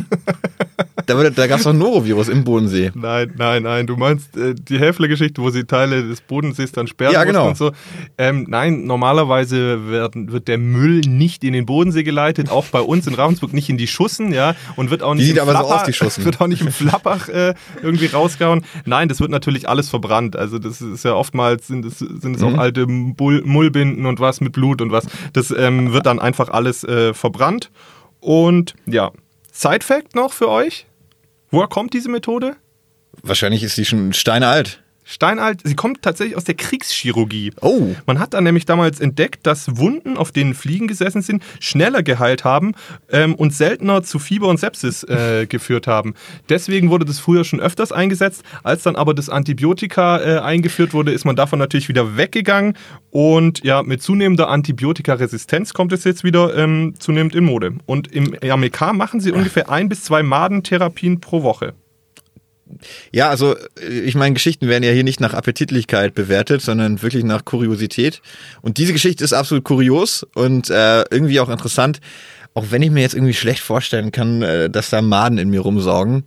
[1.07, 2.91] da wurde- da gab es doch ein Norovirus im Bodensee.
[2.95, 3.87] Nein, nein, nein.
[3.87, 7.49] Du meinst äh, die Häfler-Geschichte, wo sie Teile des Bodensees dann sperren Ja, mussten genau.
[7.49, 7.73] und so.
[8.19, 13.07] Ähm, nein, normalerweise werden, wird der Müll nicht in den Bodensee geleitet, auch bei uns
[13.07, 15.59] in Ravensburg nicht in die Schussen, ja, und wird auch nicht sieht im aber so
[15.59, 16.25] Flapper, aus, die Schussen.
[16.25, 18.65] wird auch nicht im Flappach äh, irgendwie rausgehauen.
[18.87, 20.37] Nein, das wird natürlich alles verbrannt.
[20.37, 22.55] Also das ist ja oftmals sind es, sind es Mhm.
[22.55, 25.07] auch alte Bull Mullbinden und was mit Blut und was.
[25.33, 27.71] Das ähm, wird dann einfach alles äh, verbrannt.
[28.21, 29.13] Und ja,
[29.53, 30.87] Side-Fact noch für euch.
[31.51, 32.57] Woher kommt diese Methode?
[33.23, 34.83] Wahrscheinlich ist die schon steinealt.
[35.09, 37.53] Steinalt, sie kommt tatsächlich aus der Kriegschirurgie.
[37.61, 37.95] Oh.
[38.07, 42.43] Man hat dann nämlich damals entdeckt, dass Wunden, auf denen Fliegen gesessen sind, schneller geheilt
[42.43, 42.73] haben
[43.13, 46.15] ähm, und seltener zu Fieber und Sepsis äh, geführt haben.
[46.49, 48.43] Deswegen wurde das früher schon öfters eingesetzt.
[48.65, 52.77] Als dann aber das Antibiotika äh, eingeführt wurde, ist man davon natürlich wieder weggegangen.
[53.11, 57.75] Und ja, mit zunehmender Antibiotikaresistenz kommt es jetzt wieder ähm, zunehmend in Mode.
[57.87, 61.75] Und im AMK machen sie ungefähr ein bis zwei Madentherapien pro Woche.
[63.13, 67.25] Ja, also äh, ich meine, Geschichten werden ja hier nicht nach Appetitlichkeit bewertet, sondern wirklich
[67.25, 68.21] nach Kuriosität.
[68.63, 72.01] Und diese Geschichte ist absolut kurios und äh, irgendwie auch interessant,
[72.55, 75.61] auch wenn ich mir jetzt irgendwie schlecht vorstellen kann, äh, dass da Maden in mir
[75.61, 76.25] rumsaugen.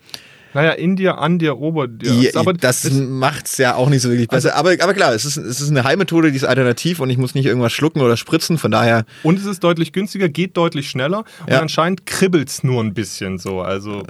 [0.51, 2.11] Naja, in dir, an dir, ober dir.
[2.11, 4.55] Ja, aber das es- macht's ja auch nicht so wirklich besser.
[4.55, 7.35] aber, aber klar, es ist, es ist eine Heilmethode, die ist alternativ und ich muss
[7.35, 8.57] nicht irgendwas schlucken oder spritzen.
[8.57, 11.59] Von daher, und es ist deutlich günstiger, geht deutlich schneller und Ja.
[11.59, 13.61] anscheinend kribbelt's nur ein bisschen so.
[13.61, 14.01] Also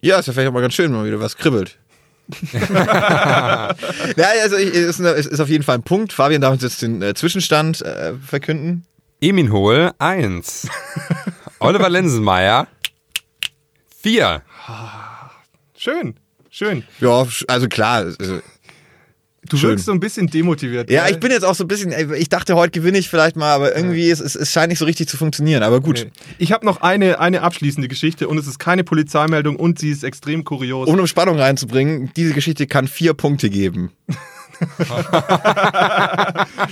[0.00, 1.78] ja, ist ja vielleicht auch mal ganz schön, wenn mal wieder was kribbelt.
[2.52, 3.74] ja,
[4.42, 6.12] also ich, ist, eine, ist ist auf jeden Fall ein Punkt.
[6.12, 8.84] Fabian darf uns jetzt den äh, Zwischenstand äh, verkünden.
[9.20, 10.68] Emin Hohl 1.
[11.58, 12.68] Oliver Linsenmeier
[14.00, 14.42] 4.
[15.76, 16.14] schön,
[16.50, 16.84] schön.
[17.00, 18.04] Ja, also klar.
[18.18, 18.40] Also,
[19.48, 19.70] Du Schön.
[19.70, 20.90] wirkst so ein bisschen demotiviert.
[20.90, 23.52] ja, ich bin jetzt auch so ein bisschen, ich dachte, heute gewinne ich vielleicht mal,
[23.54, 25.62] aber irgendwie, es, es, es scheint nicht so richtig zu funktionieren.
[25.62, 26.10] Aber gut, Nee.
[26.38, 30.04] Ich habe noch eine, eine abschließende Geschichte und es ist keine Polizeimeldung und sie ist
[30.04, 30.88] extrem kurios.
[30.88, 33.90] um eine Spannung reinzubringen, diese Geschichte kann vier Punkte geben.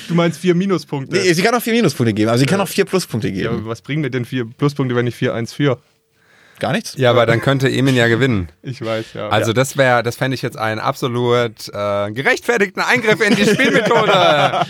[0.09, 1.17] du meinst vier Minuspunkte.
[1.17, 3.49] Nee, sie kann auch vier Minuspunkte geben, aber sie kann auch vier Pluspunkte ja, geben.
[3.61, 5.79] aber was bringen mir denn vier Pluspunkte, wenn ich 4-1-4?
[6.59, 6.95] Gar nichts?
[6.97, 8.49] Ja, aber dann könnte Emin ja gewinnen.
[8.63, 9.29] Ich weiß, ja.
[9.29, 14.13] Also das wäre, das fände ich jetzt einen absolut äh, gerechtfertigten Eingriff in die Spielmethode.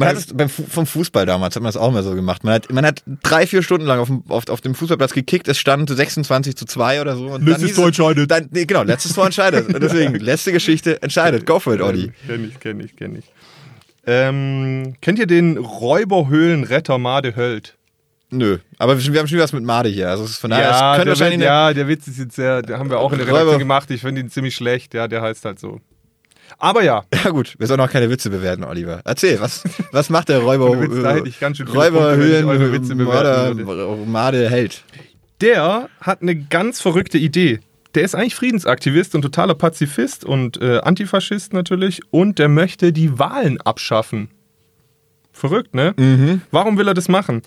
[0.00, 2.42] Man hat es beim Fu vom Fußball damals, hat man das auch immer so gemacht.
[2.42, 5.46] Man hat, man hat drei, vier Stunden lang auf dem, auf, auf dem Fußballplatz gekickt,
[5.46, 7.26] es stand 26 zu 2 oder so.
[7.26, 8.30] Und Letztes Tor entscheidet.
[8.30, 9.68] Dann, nee, genau, letztes Tor entscheidet.
[9.68, 11.44] Und deswegen, letzte Geschichte entscheidet.
[11.44, 12.12] Go for it, Olli.
[12.26, 13.24] Kenn ich, kenn ich, kenn ich.
[14.06, 17.76] Ähm, kennt ihr den Räuberhöhlenretter Made Höld?
[18.30, 20.08] Nö, aber wir haben schon wieder was mit Made hier.
[20.08, 22.88] Also von daher, könnte der, wahrscheinlich Witz- ja, der Witz ist jetzt sehr, der haben
[22.90, 23.90] wir auch in der Räuber- Redaktion gemacht.
[23.90, 24.94] Ich finde ihn ziemlich schlecht.
[24.94, 25.80] Ja, der heißt halt so.
[26.58, 29.00] Aber ja, Ja gut, wir sollen auch keine Witze bewerten, Oliver.
[29.04, 33.54] Erzähl, was, was macht der Räuber, Räuber, Höhlen, bewerten Mörder,
[34.06, 34.82] Made Held?
[35.40, 37.60] der hat eine ganz verrückte Idee.
[37.94, 42.00] Der ist eigentlich Friedensaktivist und totaler Pazifist und äh, Antifaschist natürlich.
[42.10, 44.28] Und der möchte die Wahlen abschaffen.
[45.40, 45.94] Verrückt, ne?
[46.50, 47.40] Warum will er das machen?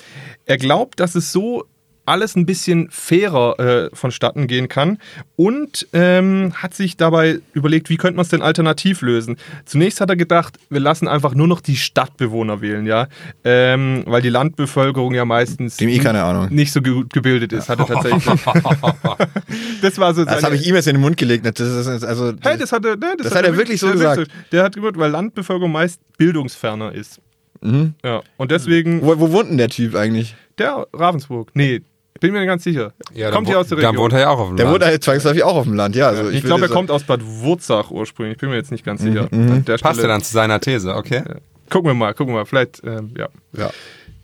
[0.45, 1.65] Er glaubt, dass es so
[2.05, 4.97] alles ein bisschen fairer äh, vonstatten gehen kann
[5.35, 9.37] und ähm, hat sich dabei überlegt, wie könnte man es denn alternativ lösen.
[9.65, 13.07] Zunächst hat er gedacht, wir lassen einfach nur noch die Stadtbewohner wählen, ja,
[13.43, 16.53] ähm, weil die Landbevölkerung ja meistens Dem eh keine Ahnung.
[16.53, 18.25] nicht so gut gebildet ist, hat er tatsächlich.
[19.81, 21.45] das war so Das habe ich ihm jetzt in den Mund gelegt.
[21.45, 24.27] Das ist, also, Hey, das hat er, ne, Das hat er wirklich so gesagt.
[24.51, 27.21] Der hat gesagt, weil Landbevölkerung meist bildungsferner ist.
[27.63, 27.93] Mhm.
[28.03, 30.35] Ja, und deswegen wo, wo wohnt denn der Typ eigentlich?
[30.59, 31.49] der Ravensburg.
[31.55, 31.81] Nee,
[32.19, 32.93] bin mir ganz sicher.
[33.13, 34.03] Ja, kommt dann hier aus der Dann Region.
[34.03, 34.75] wohnt er ja auch auf dem Der Land.
[34.75, 36.07] wohnt halt zwangsläufig auch auf dem Land, ja.
[36.07, 38.37] Also ich würde glaube, er kommt aus Bad Wurzach ursprünglich.
[38.37, 39.27] Bin mir jetzt nicht ganz sicher.
[39.31, 39.51] Mhm.
[39.51, 41.23] An der Passt ja dann zu seiner These, okay?
[41.69, 42.45] Gucken wir mal, gucken wir mal.
[42.45, 43.27] Vielleicht, ähm, ja.
[43.57, 43.71] Ja.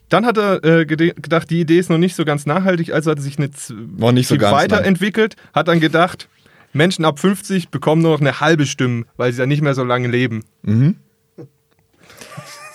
[0.10, 3.18] Dann hat er äh, gedacht, die Idee ist noch nicht so ganz nachhaltig, also hat
[3.18, 3.50] er sich eine
[3.98, 6.30] Noch nicht so ganz, weiterentwickelt, hat dann gedacht,
[6.74, 9.84] Menschen ab 50 bekommen nur noch eine halbe Stimme, weil sie ja nicht mehr so
[9.84, 10.44] lange leben.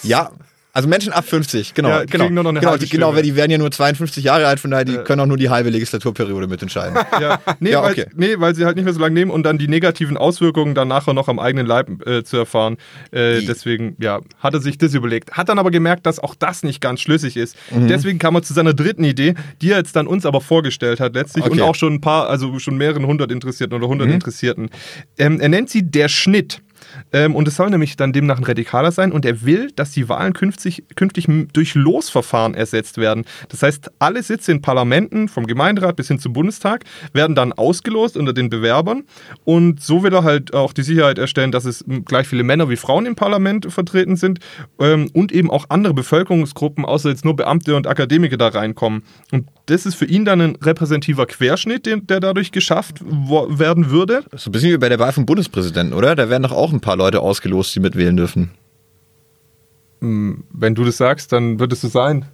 [0.02, 0.30] Ja,
[0.74, 1.88] also Menschen ab 50, genau.
[1.88, 3.16] Ja, die genau, kriegen nur noch eine genau, halbe die, genau, Stimme.
[3.16, 5.48] weil die werden ja nur 52 Jahre alt, von daher, die können auch nur die
[5.48, 6.98] halbe Legislaturperiode mitentscheiden.
[7.20, 8.06] Ja, nee, Ja, weil, okay.
[8.16, 10.88] nee, weil sie halt nicht mehr so lange nehmen und dann die negativen Auswirkungen dann
[10.88, 12.76] nachher noch am eigenen Leib äh, zu erfahren.
[13.12, 15.30] Äh, deswegen, ja, hat er sich das überlegt.
[15.32, 17.56] Hat dann aber gemerkt, dass auch das nicht ganz schlüssig ist.
[17.70, 17.86] Mhm.
[17.86, 21.14] Deswegen kam er zu seiner dritten Idee, die er jetzt dann uns aber vorgestellt hat
[21.14, 21.60] letztlich und Okay.
[21.62, 21.68] Mhm.
[21.68, 24.70] auch schon ein paar, also schon mehreren hundert Interessierten oder hundert Interessierten.
[25.18, 26.62] Ähm, er nennt sie der Schnitt.
[27.12, 30.08] Ähm, und es soll nämlich dann demnach ein Radikaler sein und er will, dass die
[30.08, 33.24] Wahlen künftig, künftig durch Losverfahren ersetzt werden.
[33.48, 38.16] Das heißt, alle Sitze in Parlamenten, vom Gemeinderat bis hin zum Bundestag, werden dann ausgelost
[38.16, 39.04] unter den Bewerbern
[39.44, 42.76] und so will er halt auch die Sicherheit erstellen, dass es gleich viele Männer wie
[42.76, 44.40] Frauen im Parlament vertreten sind
[44.78, 49.02] ähm, und eben auch andere Bevölkerungsgruppen, außer jetzt nur Beamte und Akademiker da reinkommen.
[49.32, 54.24] Und das ist für ihn dann ein repräsentativer Querschnitt, den, der dadurch geschafft werden würde.
[54.36, 56.14] so ein bisschen wie bei der Wahl vom Bundespräsidenten, oder?
[56.14, 58.50] Da werden doch auch ein paar Leute ausgelost, die mitwählen dürfen.
[60.00, 62.26] Wenn du das sagst, dann wird es so sein.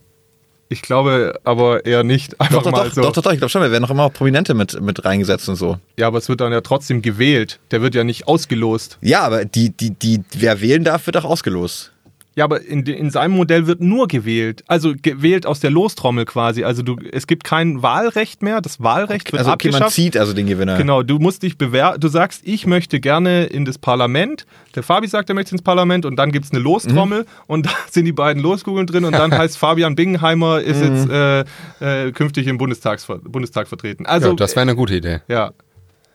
[0.73, 2.41] Ich glaube aber eher nicht.
[2.41, 3.03] Einfach Doch, doch, mal doch, so.
[3.03, 5.49] doch, doch, doch, ich glaube schon, da werden noch immer auch Prominente mit, mit reingesetzt
[5.49, 5.79] und so.
[5.99, 7.59] Ja, aber es wird dann ja trotzdem gewählt.
[7.73, 8.97] Der wird ja nicht ausgelost.
[9.01, 11.93] Ja, aber die, die, die, wer wählen darf, wird auch ausgelost.
[12.37, 14.63] Ja, aber in, in seinem Modell wird nur gewählt.
[14.69, 16.63] Also gewählt aus der Lostrommel quasi.
[16.63, 18.61] Also du, es gibt kein Wahlrecht mehr.
[18.61, 19.97] Das Wahlrecht wird Also okay, man abgeschafft.
[19.97, 20.77] zieht also den Gewinner.
[20.79, 21.99] Genau, du musst dich bewerben.
[22.01, 24.47] Du sagst, ich möchte gerne in das Parlament.
[24.77, 27.71] Der Fabi sagt, er möchte ins Parlament und dann gibt es eine Lostrommel und da
[27.91, 31.41] sind die beiden Loskugeln drin und dann heißt Fabian Bingenheimer ist jetzt äh,
[31.81, 34.07] äh, künftig im Bundestags, Bundestag vertreten.
[34.07, 35.21] Also, Ja, das wäre eine gute Idee.
[35.29, 35.51] ja.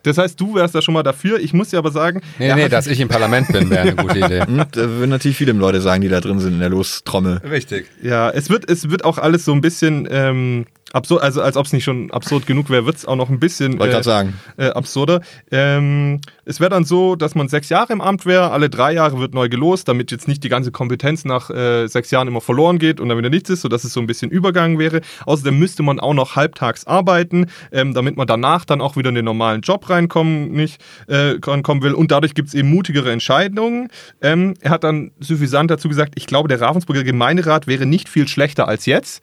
[0.05, 1.39] Das heißt, du wärst da schon mal dafür.
[1.39, 4.19] Ich muss dir aber sagen, Nee, nee, dass ich im Parlament bin, wäre eine gute
[4.19, 4.41] Idee.
[4.41, 7.37] Hm, Da würden natürlich viele Leute sagen, die da drin sind in der Lostrommel.
[7.49, 7.87] Richtig.
[8.01, 10.65] Ja, es wird, es wird auch alles so ein bisschen ähm,
[10.95, 13.39] absurd, also als ob es nicht schon absurd genug wäre, wird es auch noch ein
[13.39, 14.33] bisschen grad sagen.
[14.57, 15.21] äh, absurder.
[15.51, 19.19] Ähm, es wäre dann so, dass man sechs Jahre im Amt wäre, alle drei Jahre
[19.19, 22.79] wird neu gelost, damit jetzt nicht die ganze Kompetenz nach äh, sechs Jahren immer verloren
[22.79, 25.01] geht und dann wieder nichts ist, sodass es so ein bisschen Übergang wäre.
[25.25, 29.15] Außerdem müsste man auch noch halbtags arbeiten, ähm, damit man danach dann auch wieder in
[29.15, 31.93] den normalen Job reinkommen nicht äh, kommen will.
[31.93, 33.89] Und dadurch gibt es eben mutigere Entscheidungen.
[34.21, 38.27] Ähm, er hat dann suffisant dazu gesagt, ich glaube, der Ravensburger Gemeinderat wäre nicht viel
[38.27, 39.21] schlechter als jetzt.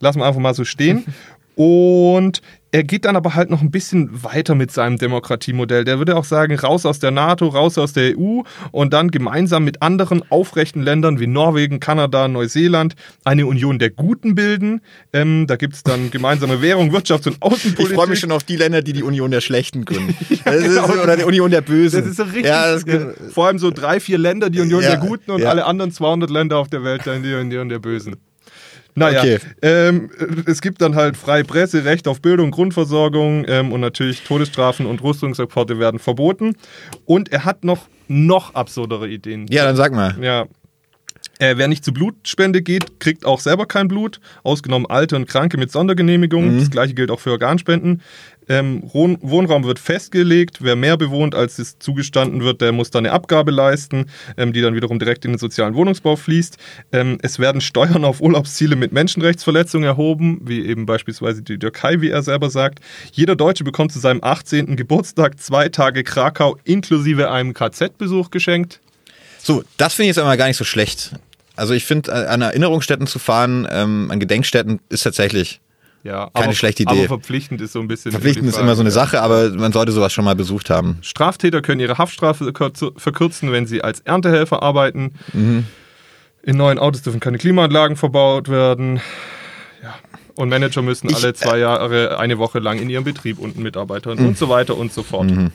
[0.00, 1.04] Lassen wir einfach mal so stehen.
[1.54, 2.40] Und
[2.74, 5.84] er geht dann aber halt noch ein bisschen weiter mit seinem Demokratiemodell.
[5.84, 9.64] Der würde auch sagen, raus aus der NATO, raus aus der EU und dann gemeinsam
[9.64, 14.80] mit anderen aufrechten Ländern wie Norwegen, Kanada, Neuseeland eine Union der Guten bilden.
[15.12, 17.94] Ähm, da gibt es dann gemeinsame Währung, Wirtschafts- und Ich Außenpolitik.
[17.94, 20.16] freue mich schon auf die Länder, die die Union der Schlechten gründen.
[20.30, 20.86] Ist genau.
[20.86, 22.00] so, oder die Union der Bösen.
[22.00, 22.46] Das ist so richtig.
[22.46, 25.42] Ja, das, ja, vor allem so drei, vier Länder, die Union Ja, der Guten und
[25.42, 25.50] ja.
[25.50, 28.16] alle anderen 200 Länder auf der Welt, dann die Union der Bösen.
[28.94, 29.38] Naja, Okay.
[29.62, 30.10] ähm,
[30.46, 35.02] es gibt dann halt freie Presse, Recht auf Bildung, Grundversorgung ähm, und natürlich Todesstrafen und
[35.02, 36.56] Rüstungsexporte werden verboten.
[37.06, 39.46] Und er hat noch, noch absurdere Ideen.
[39.48, 40.16] ja, dann sag mal.
[40.20, 40.46] Ja.
[41.38, 45.56] Äh, wer nicht zur Blutspende geht, kriegt auch selber kein Blut, ausgenommen Alte und Kranke
[45.56, 46.58] mit Sondergenehmigung.
[46.58, 48.02] Das gleiche gilt auch für Organspenden.
[48.48, 50.58] Ähm, Wohn Wohnraum wird festgelegt.
[50.60, 54.60] Wer mehr bewohnt, als es zugestanden wird, der muss dann eine Abgabe leisten, ähm, die
[54.60, 56.58] dann wiederum direkt in den sozialen Wohnungsbau fließt.
[56.92, 62.10] Ähm, es werden Steuern auf Urlaubsziele mit Menschenrechtsverletzungen erhoben, wie eben beispielsweise die Türkei, wie
[62.10, 62.80] er selber sagt.
[63.12, 64.76] Jeder Deutsche bekommt zu seinem 18.
[64.76, 68.80] Geburtstag zwei Tage Krakau inklusive einem KZ-Besuch geschenkt.
[69.38, 71.12] So, das finde ich jetzt aber gar nicht so schlecht.
[71.56, 75.60] Also ich finde, an Erinnerungsstätten zu fahren, ähm, an Gedenkstätten, ist tatsächlich
[76.04, 76.98] Ja, Keine aber, schlechte Idee.
[76.98, 78.10] Aber verpflichtend ist so ein bisschen.
[78.10, 78.90] verpflichtend ist immer so eine.
[78.90, 80.98] Sache, aber man sollte sowas schon mal besucht haben.
[81.02, 85.12] Straftäter können ihre Haftstrafe verkürz- verkürzen, wenn sie als Erntehelfer arbeiten.
[85.32, 85.64] Mhm.
[86.42, 88.96] In neuen Autos dürfen keine Klimaanlagen verbaut werden.
[89.80, 89.94] Ja.
[90.34, 94.18] Und Manager müssen Ich- alle zwei Jahre eine Woche lang in ihrem Betrieb und Mitarbeitern
[94.18, 95.30] und so weiter und so fort.
[95.30, 95.52] Mhm.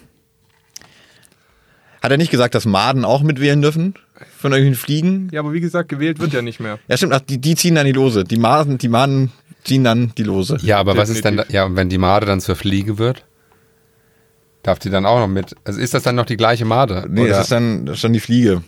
[2.01, 3.95] Hat er nicht gesagt, dass Maden auch mitwählen dürfen?
[4.39, 5.29] Von irgendwelchen Fliegen?
[5.31, 6.79] Ja, aber wie gesagt, gewählt wird ja nicht mehr.
[6.87, 8.23] Ja, stimmt, ach, die, die ziehen dann die Lose.
[8.23, 9.31] Die Maden, die Maden
[9.67, 10.57] ziehen dann die Lose.
[10.61, 11.53] Ja, aber was ist denn da, Definitiv.
[11.53, 13.25] ja, und wenn die Made dann zur Fliege wird?
[14.63, 15.55] Darf die dann auch noch mit?
[15.63, 17.05] Also ist das dann noch die gleiche Made?
[17.09, 17.29] Nee, Oder?
[17.29, 18.63] das ist dann, dann die Fliege.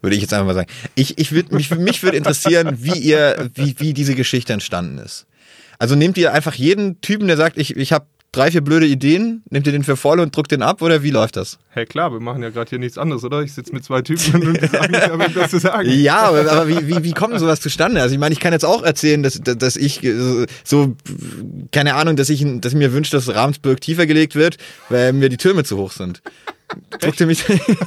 [0.00, 0.70] Würde ich jetzt einfach mal sagen.
[0.94, 5.26] Ich, ich würd, mich, mich würde interessieren, wie ihr, wie, wie diese Geschichte entstanden ist.
[5.78, 9.42] Also nehmt ihr einfach jeden Typen, der sagt, ich, ich habe drei, vier blöde Ideen,
[9.50, 11.58] nehmt ihr den für voll und druckt den ab oder wie läuft das?
[11.70, 13.42] Hey, klar, wir machen ja gerade hier nichts anderes, oder?
[13.42, 15.88] Ich sitze mit zwei Typen und die sagen, ich habe das zu sagen.
[15.90, 18.02] Ja, aber, aber wie, wie, wie kommt denn sowas zustande?
[18.02, 20.00] Also ich meine, ich kann jetzt auch erzählen, dass, dass ich
[20.64, 20.94] so,
[21.72, 24.56] keine Ahnung, dass ich, dass ich mir wünsche, dass Ravensburg tiefer gelegt wird,
[24.88, 26.22] weil mir die Türme zu hoch sind.
[27.00, 27.44] Druckt ihr mich,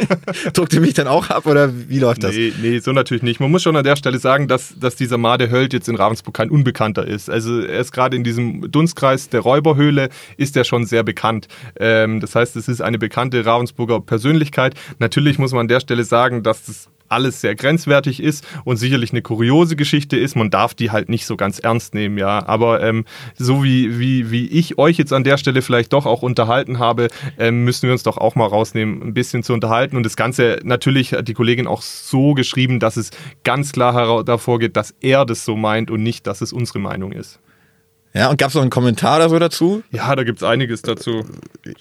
[0.54, 2.36] druckt ihr mich dann auch ab oder wie läuft das?
[2.36, 3.40] Nee, nee, so natürlich nicht.
[3.40, 6.34] Man muss schon an der Stelle sagen, dass, dass dieser Made Höld jetzt in Ravensburg
[6.34, 7.30] kein Unbekannter ist.
[7.30, 11.48] Also er ist gerade in diesem Dunstkreis der Räuberhöhle, ist er schon sehr bekannt.
[11.80, 14.74] Ähm, das heißt, es ist eine bekannte Ravensburger Persönlichkeit.
[15.00, 19.12] Natürlich muss man an der Stelle sagen, dass das alles sehr grenzwertig ist und sicherlich
[19.12, 20.36] eine kuriose Geschichte ist.
[20.36, 22.48] Man darf die halt nicht so ganz ernst nehmen, ja.
[22.48, 23.06] Aber ähm,
[23.38, 27.10] so wie, wie, wie ich euch jetzt an der Stelle vielleicht doch auch unterhalten habe,
[27.38, 29.98] ähm, müssen wir uns doch auch mal rausnehmen, ein bisschen zu unterhalten.
[29.98, 33.12] Und das Ganze, natürlich hat die Kollegin auch so geschrieben, dass es
[33.44, 36.80] ganz klar hera- davor geht, dass er das so meint und nicht, dass es unsere
[36.80, 37.40] Meinung ist.
[38.14, 39.84] Ja, und gab es noch einen Kommentar oder so dazu?
[39.92, 41.24] Ja, da gibt's einiges dazu.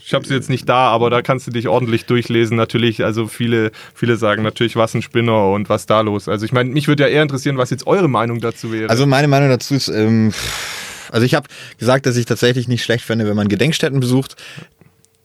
[0.05, 2.57] Ich habe sie jetzt nicht da, aber da kannst du dich ordentlich durchlesen.
[2.57, 6.29] Natürlich, also viele, viele sagen natürlich, was ein Spinner und was da los.
[6.29, 8.91] Also ich meine, mich würde ja eher interessieren, was jetzt eure Meinung dazu wäre.
[8.91, 10.33] Also meine Meinung dazu ist, ähm,
[11.11, 14.37] also ich habe gesagt, dass ich tatsächlich nicht schlecht fände, wenn man Gedenkstätten besucht.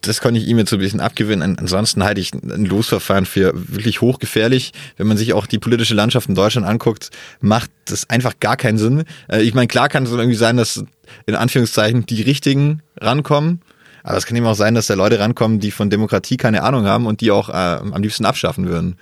[0.07, 1.41] Das konnte ich ihm jetzt so ein bisschen abgewinnen.
[1.43, 4.71] An- Ansonsten halte ich ein Losverfahren für wirklich hochgefährlich.
[4.97, 7.09] Wenn man sich auch die politische Landschaft in Deutschland anguckt,
[7.41, 9.03] macht das einfach gar keinen Sinn.
[9.27, 10.83] Äh, Ich meine, klar kann es irgendwie sein, dass
[11.25, 13.61] in Anführungszeichen die Richtigen rankommen.
[14.03, 16.85] Aber es kann eben auch sein, dass da Leute rankommen, die von Demokratie keine Ahnung
[16.85, 18.97] haben und die auch äh, am liebsten abschaffen würden.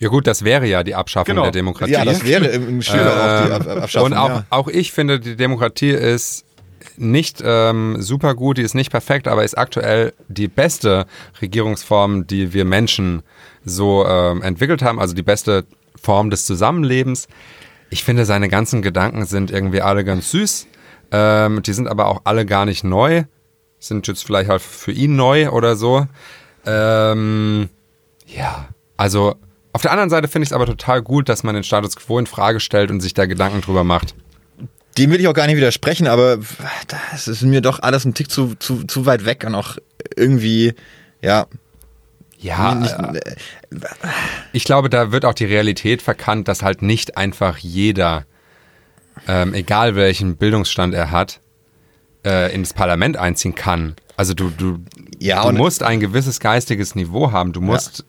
[0.00, 1.42] Ja gut, das wäre ja die Abschaffung Genau.
[1.42, 1.92] der Demokratie.
[1.92, 4.12] Ja, das wäre im Schüler auch die Ab- Ab- Abschaffung.
[4.12, 4.44] Und auch, ja.
[4.50, 6.44] auch ich finde, die Demokratie ist
[6.96, 11.06] nicht ähm, super gut, die ist nicht perfekt, aber ist aktuell die beste
[11.40, 13.22] Regierungsform, die wir Menschen
[13.64, 15.64] so ähm, entwickelt haben, also die beste
[16.00, 17.28] Form des Zusammenlebens.
[17.90, 20.66] Ich finde, seine ganzen Gedanken sind irgendwie alle ganz süß.
[21.10, 23.24] Ähm, die sind aber auch alle gar nicht neu.
[23.78, 26.06] Sind jetzt vielleicht halt für ihn neu oder so.
[26.66, 27.68] Ähm,
[28.26, 29.36] ja, also
[29.72, 32.18] auf der anderen Seite finde ich es aber total gut, dass man den Status quo
[32.18, 34.14] in Frage stellt und sich da Gedanken drüber macht.
[34.98, 36.38] Dem will ich auch gar nicht widersprechen, aber
[37.12, 39.76] das ist mir doch alles ein Tick zu, zu, zu weit weg und auch
[40.16, 40.74] irgendwie,
[41.22, 41.46] ja.
[42.40, 43.20] Ja, nicht, äh,
[44.52, 48.26] ich glaube, da wird auch die Realität verkannt, dass halt nicht einfach jeder
[49.26, 51.40] ähm, egal welchen Bildungsstand er hat,
[52.24, 53.96] äh, ins Parlament einziehen kann.
[54.16, 54.78] Also du, du,
[55.18, 57.52] Ja, du musst ein gewisses geistiges Niveau haben.
[57.52, 58.04] Du musst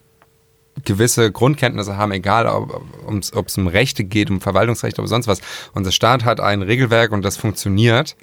[0.85, 5.41] gewisse Grundkenntnisse haben, egal ob es um Rechte geht, um Verwaltungsrechte oder sonst was.
[5.73, 8.15] Unser Staat hat ein Regelwerk und das funktioniert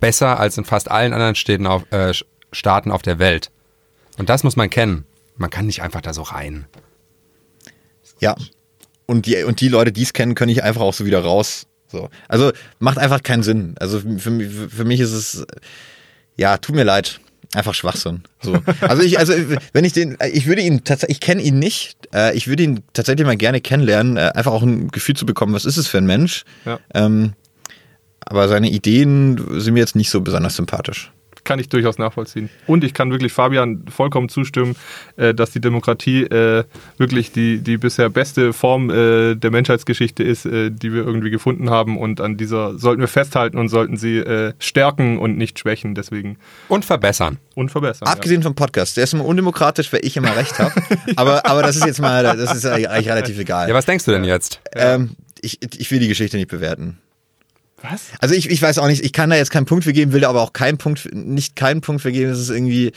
[0.00, 2.12] besser als in fast allen anderen Städten auf, äh,
[2.52, 3.50] Staaten auf der Welt.
[4.18, 5.04] Und das muss man kennen.
[5.36, 6.66] Man kann nicht einfach da so rein.
[8.18, 8.34] Ja.
[9.06, 11.66] Und die, und die Leute, die es kennen, können ich einfach auch so wieder raus.
[11.88, 12.08] So.
[12.28, 13.74] Also macht einfach keinen Sinn.
[13.80, 15.44] Also für, mich- für mich ist es,
[16.36, 17.20] ja, tut mir leid.
[17.52, 18.22] Einfach Schwachsinn.
[18.40, 18.58] So.
[18.80, 19.32] Also ich, also
[19.72, 22.80] wenn ich den, ich würde ihn tatsächlich, ich kenne ihn nicht, äh, ich würde ihn
[22.92, 25.98] tatsächlich mal gerne kennenlernen, äh, einfach auch ein Gefühl zu bekommen, was ist es für
[25.98, 26.44] ein Mensch.
[26.64, 26.78] Ja.
[26.94, 27.32] Ähm,
[28.20, 31.10] aber seine Ideen sind mir jetzt nicht so besonders sympathisch.
[31.50, 32.48] Kann ich durchaus nachvollziehen.
[32.68, 34.76] Und ich kann wirklich Fabian vollkommen zustimmen,
[35.16, 36.62] äh, dass die Demokratie äh,
[36.96, 41.68] wirklich die, die bisher beste Form äh, der Menschheitsgeschichte ist, äh, die wir irgendwie gefunden
[41.68, 41.98] haben.
[41.98, 45.96] Und an dieser sollten wir festhalten und sollten sie äh, stärken und nicht schwächen.
[45.96, 46.36] Deswegen
[46.68, 47.38] Und verbessern.
[47.56, 48.06] und verbessern.
[48.06, 50.72] Abgesehen vom Podcast, der ist immer undemokratisch, weil ich immer recht habe.
[51.16, 53.68] aber, aber das ist jetzt mal, das ist eigentlich relativ egal.
[53.68, 54.60] Ja, was denkst du denn jetzt?
[54.76, 56.98] ähm, ich, ich will die Geschichte nicht bewerten.
[57.82, 58.02] Was?
[58.20, 60.20] Also ich, ich weiß auch nicht, ich kann da jetzt keinen Punkt für geben, will
[60.20, 62.30] da aber auch keinen Punkt, nicht keinen Punkt für geben.
[62.30, 62.92] Das ist irgendwie,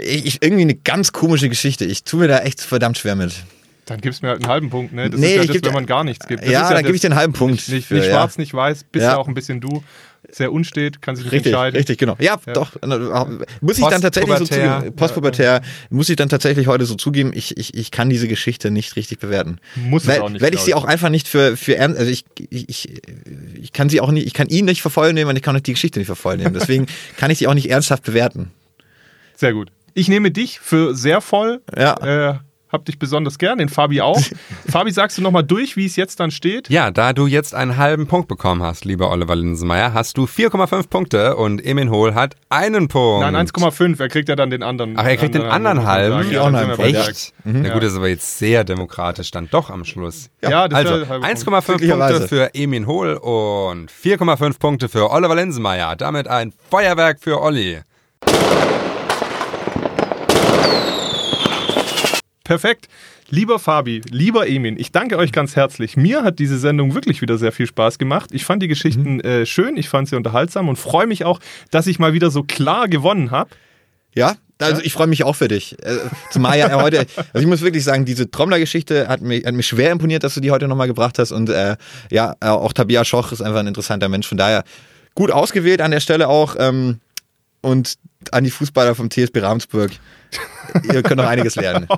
[0.00, 1.84] ich- irgendwie eine ganz komische Geschichte.
[1.84, 3.32] Ich tue mir da echt verdammt schwer mit.
[3.88, 4.92] Dann gibst du mir halt einen halben Punkt.
[4.92, 5.08] Ne?
[5.08, 6.42] Das Nee, ist ja das, wenn man gar nichts gibt.
[6.42, 7.56] Das ja, ist dann gebe ich dir einen halben Punkt.
[7.56, 8.12] Nicht, nicht, für, nicht ja.
[8.12, 9.12] schwarz, nicht weiß, bist ja.
[9.12, 9.16] Ja.
[9.16, 9.82] auch ein bisschen du.
[10.30, 11.76] Sehr unstet, kann sich nicht Richtig, entscheiden.
[11.76, 12.16] richtig, genau.
[12.18, 12.52] Ja, Ja.
[12.52, 12.72] doch.
[13.62, 14.94] Muss ich dann tatsächlich so zugeben.
[14.94, 15.62] Postpubertär.
[15.90, 19.20] Muss ich dann tatsächlich heute so zugeben, ich, ich, ich kann diese Geschichte nicht richtig
[19.20, 19.58] bewerten.
[19.76, 22.10] Muss es weil, auch nicht, Weil ich sie auch einfach nicht für, für ernst, also
[22.10, 22.88] ich, ich, ich,
[23.58, 25.72] ich kann sie auch nicht, ich kann ihn nicht vervollnehmen und ich kann auch die
[25.72, 26.52] Geschichte nicht vervollnehmen.
[26.52, 26.86] Deswegen
[27.16, 28.50] kann ich sie auch nicht ernsthaft bewerten.
[29.36, 29.70] Sehr gut.
[29.94, 31.62] Ich nehme dich für sehr voll.
[31.74, 32.32] Ja.
[32.32, 32.38] Äh,
[32.70, 34.20] hab dich besonders gern, den Fabi auch.
[34.70, 36.68] Fabi, sagst du nochmal durch, wie es jetzt dann steht?
[36.68, 40.88] Ja, da du jetzt einen halben Punkt bekommen hast, lieber Oliver Linsenmeier, hast du 4,5
[40.88, 43.30] Punkte und Emin Hohl hat einen Punkt.
[43.30, 44.00] Nein, 1,5.
[44.00, 44.94] Er kriegt ja dann den anderen.
[44.98, 46.30] Ach, er kriegt den anderen halben?
[46.30, 47.32] Ja, der- Echt?
[47.44, 50.30] Na gut, das ist aber jetzt sehr demokratisch dann doch am Schluss.
[50.42, 51.64] Ja, das Also, wäre der halbe Punkt.
[51.68, 55.96] 1,5 Punkte für Emin Hohl und 4,5 Punkte für Oliver Linsenmeier.
[55.96, 57.80] Damit ein Feuerwerk für Olli.
[62.48, 62.88] Perfekt.
[63.28, 65.98] Lieber Fabi, lieber Emin, ich danke euch ganz herzlich.
[65.98, 68.30] Mir hat diese Sendung wirklich wieder sehr viel Spaß gemacht.
[68.32, 69.20] Ich fand die Geschichten Mhm.
[69.20, 71.40] äh, schön, ich fand sie unterhaltsam und freue mich auch,
[71.70, 73.50] dass ich mal wieder so klar gewonnen habe.
[74.14, 75.76] Ja, also ich freue mich auch für dich.
[75.84, 75.98] Äh,
[76.30, 79.92] Zumal ja heute, also ich muss wirklich sagen, diese Trommler-Geschichte hat mich, hat mich schwer
[79.92, 81.32] imponiert, dass du die heute nochmal gebracht hast.
[81.32, 81.76] Und äh,
[82.10, 84.26] ja, äh, auch Tabia Schoch ist einfach ein interessanter Mensch.
[84.26, 84.64] Von daher
[85.14, 86.56] gut ausgewählt an der Stelle auch.
[86.58, 87.00] Ähm,
[87.60, 87.96] und
[88.32, 89.90] an die Fußballer vom TSB Ravensburg.
[90.82, 91.88] Ihr könnt noch einiges lernen.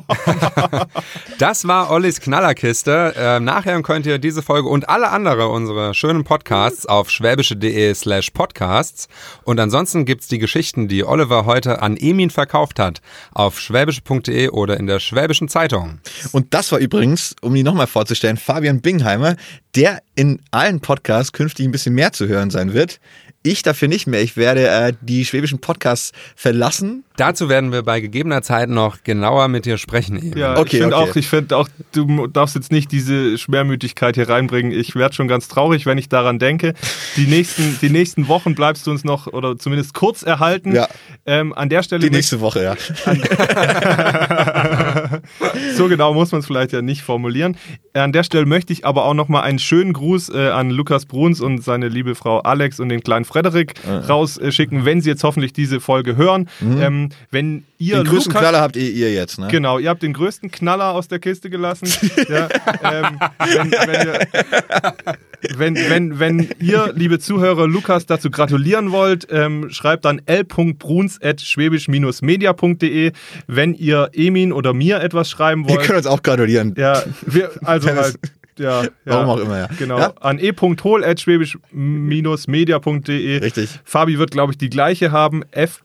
[1.38, 3.14] Das war Ollis Knallerkiste.
[3.16, 8.30] Ähm, nachher könnt ihr diese Folge und alle andere unsere schönen Podcasts auf schwäbische.de slash
[8.30, 9.08] podcasts.
[9.44, 13.00] Und ansonsten gibt's die Geschichten, die Oliver heute an Emin verkauft hat,
[13.32, 16.00] auf schwäbische.de oder in der Schwäbischen Zeitung.
[16.32, 19.36] Und das war übrigens, um ihn nochmal vorzustellen, Fabian Bingheimer,
[19.74, 23.00] der in allen Podcasts künftig ein bisschen mehr zu hören sein wird.
[23.42, 24.20] Ich dafür nicht mehr.
[24.20, 27.04] Ich werde äh, die schwäbischen Podcasts verlassen.
[27.16, 30.18] Dazu werden wir bei gegebener Zeit noch genauer mit dir sprechen.
[30.18, 30.36] Emin.
[30.36, 31.10] Ja, Okay, ich finde okay.
[31.10, 34.72] auch, ich finde auch, du darfst jetzt nicht diese Schwermütigkeit hier reinbringen.
[34.72, 36.74] Ich werde schon ganz traurig, wenn ich daran denke.
[37.16, 40.74] Die nächsten, die nächsten Wochen bleibst du uns noch oder zumindest kurz erhalten.
[40.74, 40.88] Ja.
[41.24, 42.76] Ähm, an der Stelle Die nächste Woche, ja.
[45.76, 47.56] so genau muss man es vielleicht ja nicht formulieren.
[47.92, 51.40] An der Stelle möchte ich aber auch nochmal einen schönen Gruß äh, an Lukas Bruns
[51.40, 53.74] und seine liebe Frau Alex und den kleinen Frederik
[54.08, 56.48] rausschicken, wenn sie jetzt hoffentlich diese Folge hören.
[56.60, 59.48] Ähm, wenn ihr Den größten Lukas, Knaller habt ihr, ihr jetzt, ne?
[59.50, 61.86] Genau, ihr habt den größten Knaller aus der Kiste gelassen.
[62.28, 62.48] ja,
[62.84, 64.20] ähm, wenn, wenn, ihr,
[65.56, 73.12] wenn, wenn, wenn ihr, liebe Zuhörer, Lukas dazu gratulieren wollt, ähm, schreibt dann l.bruns.schwäbisch-media.de.
[73.46, 76.74] Wenn ihr Emin oder mir etwas schreiben Wir wollt, können uns auch gratulieren.
[76.76, 78.16] ja, wir, also Wenn es- halt,
[78.58, 78.88] ja, ja.
[79.06, 79.68] Warum auch immer, ja.
[79.78, 79.98] Genau.
[79.98, 80.12] Ja?
[80.20, 83.38] An e.hol.schwäbisch-media.de.
[83.38, 83.70] Richtig.
[83.84, 85.42] Fabi wird, glaube ich, die gleiche haben.
[85.50, 85.80] F.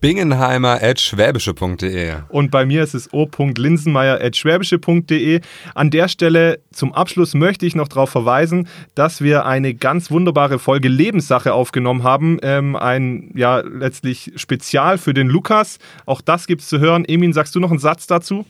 [0.00, 2.14] Bingenheimer at schwäbische.de.
[2.28, 5.40] Und bei mir ist es o.linsenmeier.schwäbische.de.
[5.74, 10.58] An der Stelle zum Abschluss möchte ich noch darauf verweisen, dass wir eine ganz wunderbare
[10.60, 12.38] Folge Lebenssache aufgenommen haben.
[12.42, 15.78] Ähm, ein, ja, letztlich Spezial für den Lukas.
[16.04, 17.04] Auch das gibt es zu hören.
[17.04, 18.44] Emin, sagst du noch einen Satz dazu?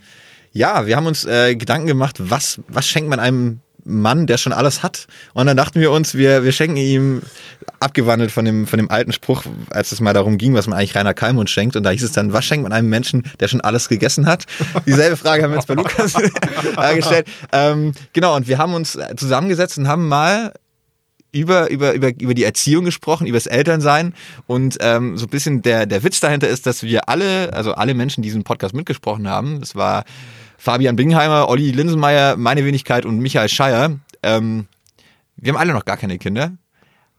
[0.56, 4.54] Ja, wir haben uns äh, Gedanken gemacht, was, was schenkt man einem Mann, der schon
[4.54, 5.06] alles hat?
[5.34, 7.20] Und dann dachten wir uns, wir, wir schenken ihm,
[7.78, 10.94] abgewandelt von dem, von dem alten Spruch, als es mal darum ging, was man eigentlich
[10.94, 11.76] Rainer Kalmund schenkt.
[11.76, 14.46] Und da hieß es dann, was schenkt man einem Menschen, der schon alles gegessen hat?
[14.86, 16.14] Dieselbe Frage haben wir jetzt bei Lukas
[16.78, 17.28] äh, gestellt.
[17.52, 20.54] Ähm, genau, und wir haben uns zusammengesetzt und haben mal
[21.32, 24.14] über, über, über, über die Erziehung gesprochen, über das Elternsein.
[24.46, 27.92] Und ähm, so ein bisschen der, der Witz dahinter ist, dass wir alle, also alle
[27.92, 30.04] Menschen, die diesen Podcast mitgesprochen haben, das war
[30.58, 33.98] Fabian Bingheimer, Olli Linsenmeier, meine Wenigkeit und Michael Scheier.
[34.22, 34.66] Ähm,
[35.36, 36.52] wir haben alle noch gar keine Kinder,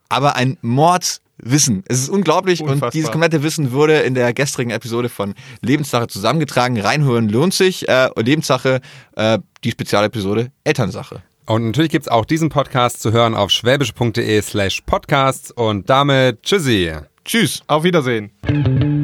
[0.10, 1.84] aber ein Mordswissen.
[1.88, 2.88] Es ist unglaublich Unfassbar.
[2.88, 6.80] und dieses komplette Wissen wurde in der gestrigen Episode von Lebenssache zusammengetragen.
[6.80, 7.88] Reinhören lohnt sich.
[7.88, 8.82] Äh, Lebenssache,
[9.16, 11.22] äh, die Spezialepisode Elternsache.
[11.46, 16.92] Und natürlich gibt's auch diesen Podcast zu hören auf schwäbisch.de slash podcasts und damit tschüssi.
[17.24, 17.62] Tschüss.
[17.68, 18.97] Auf Wiedersehen.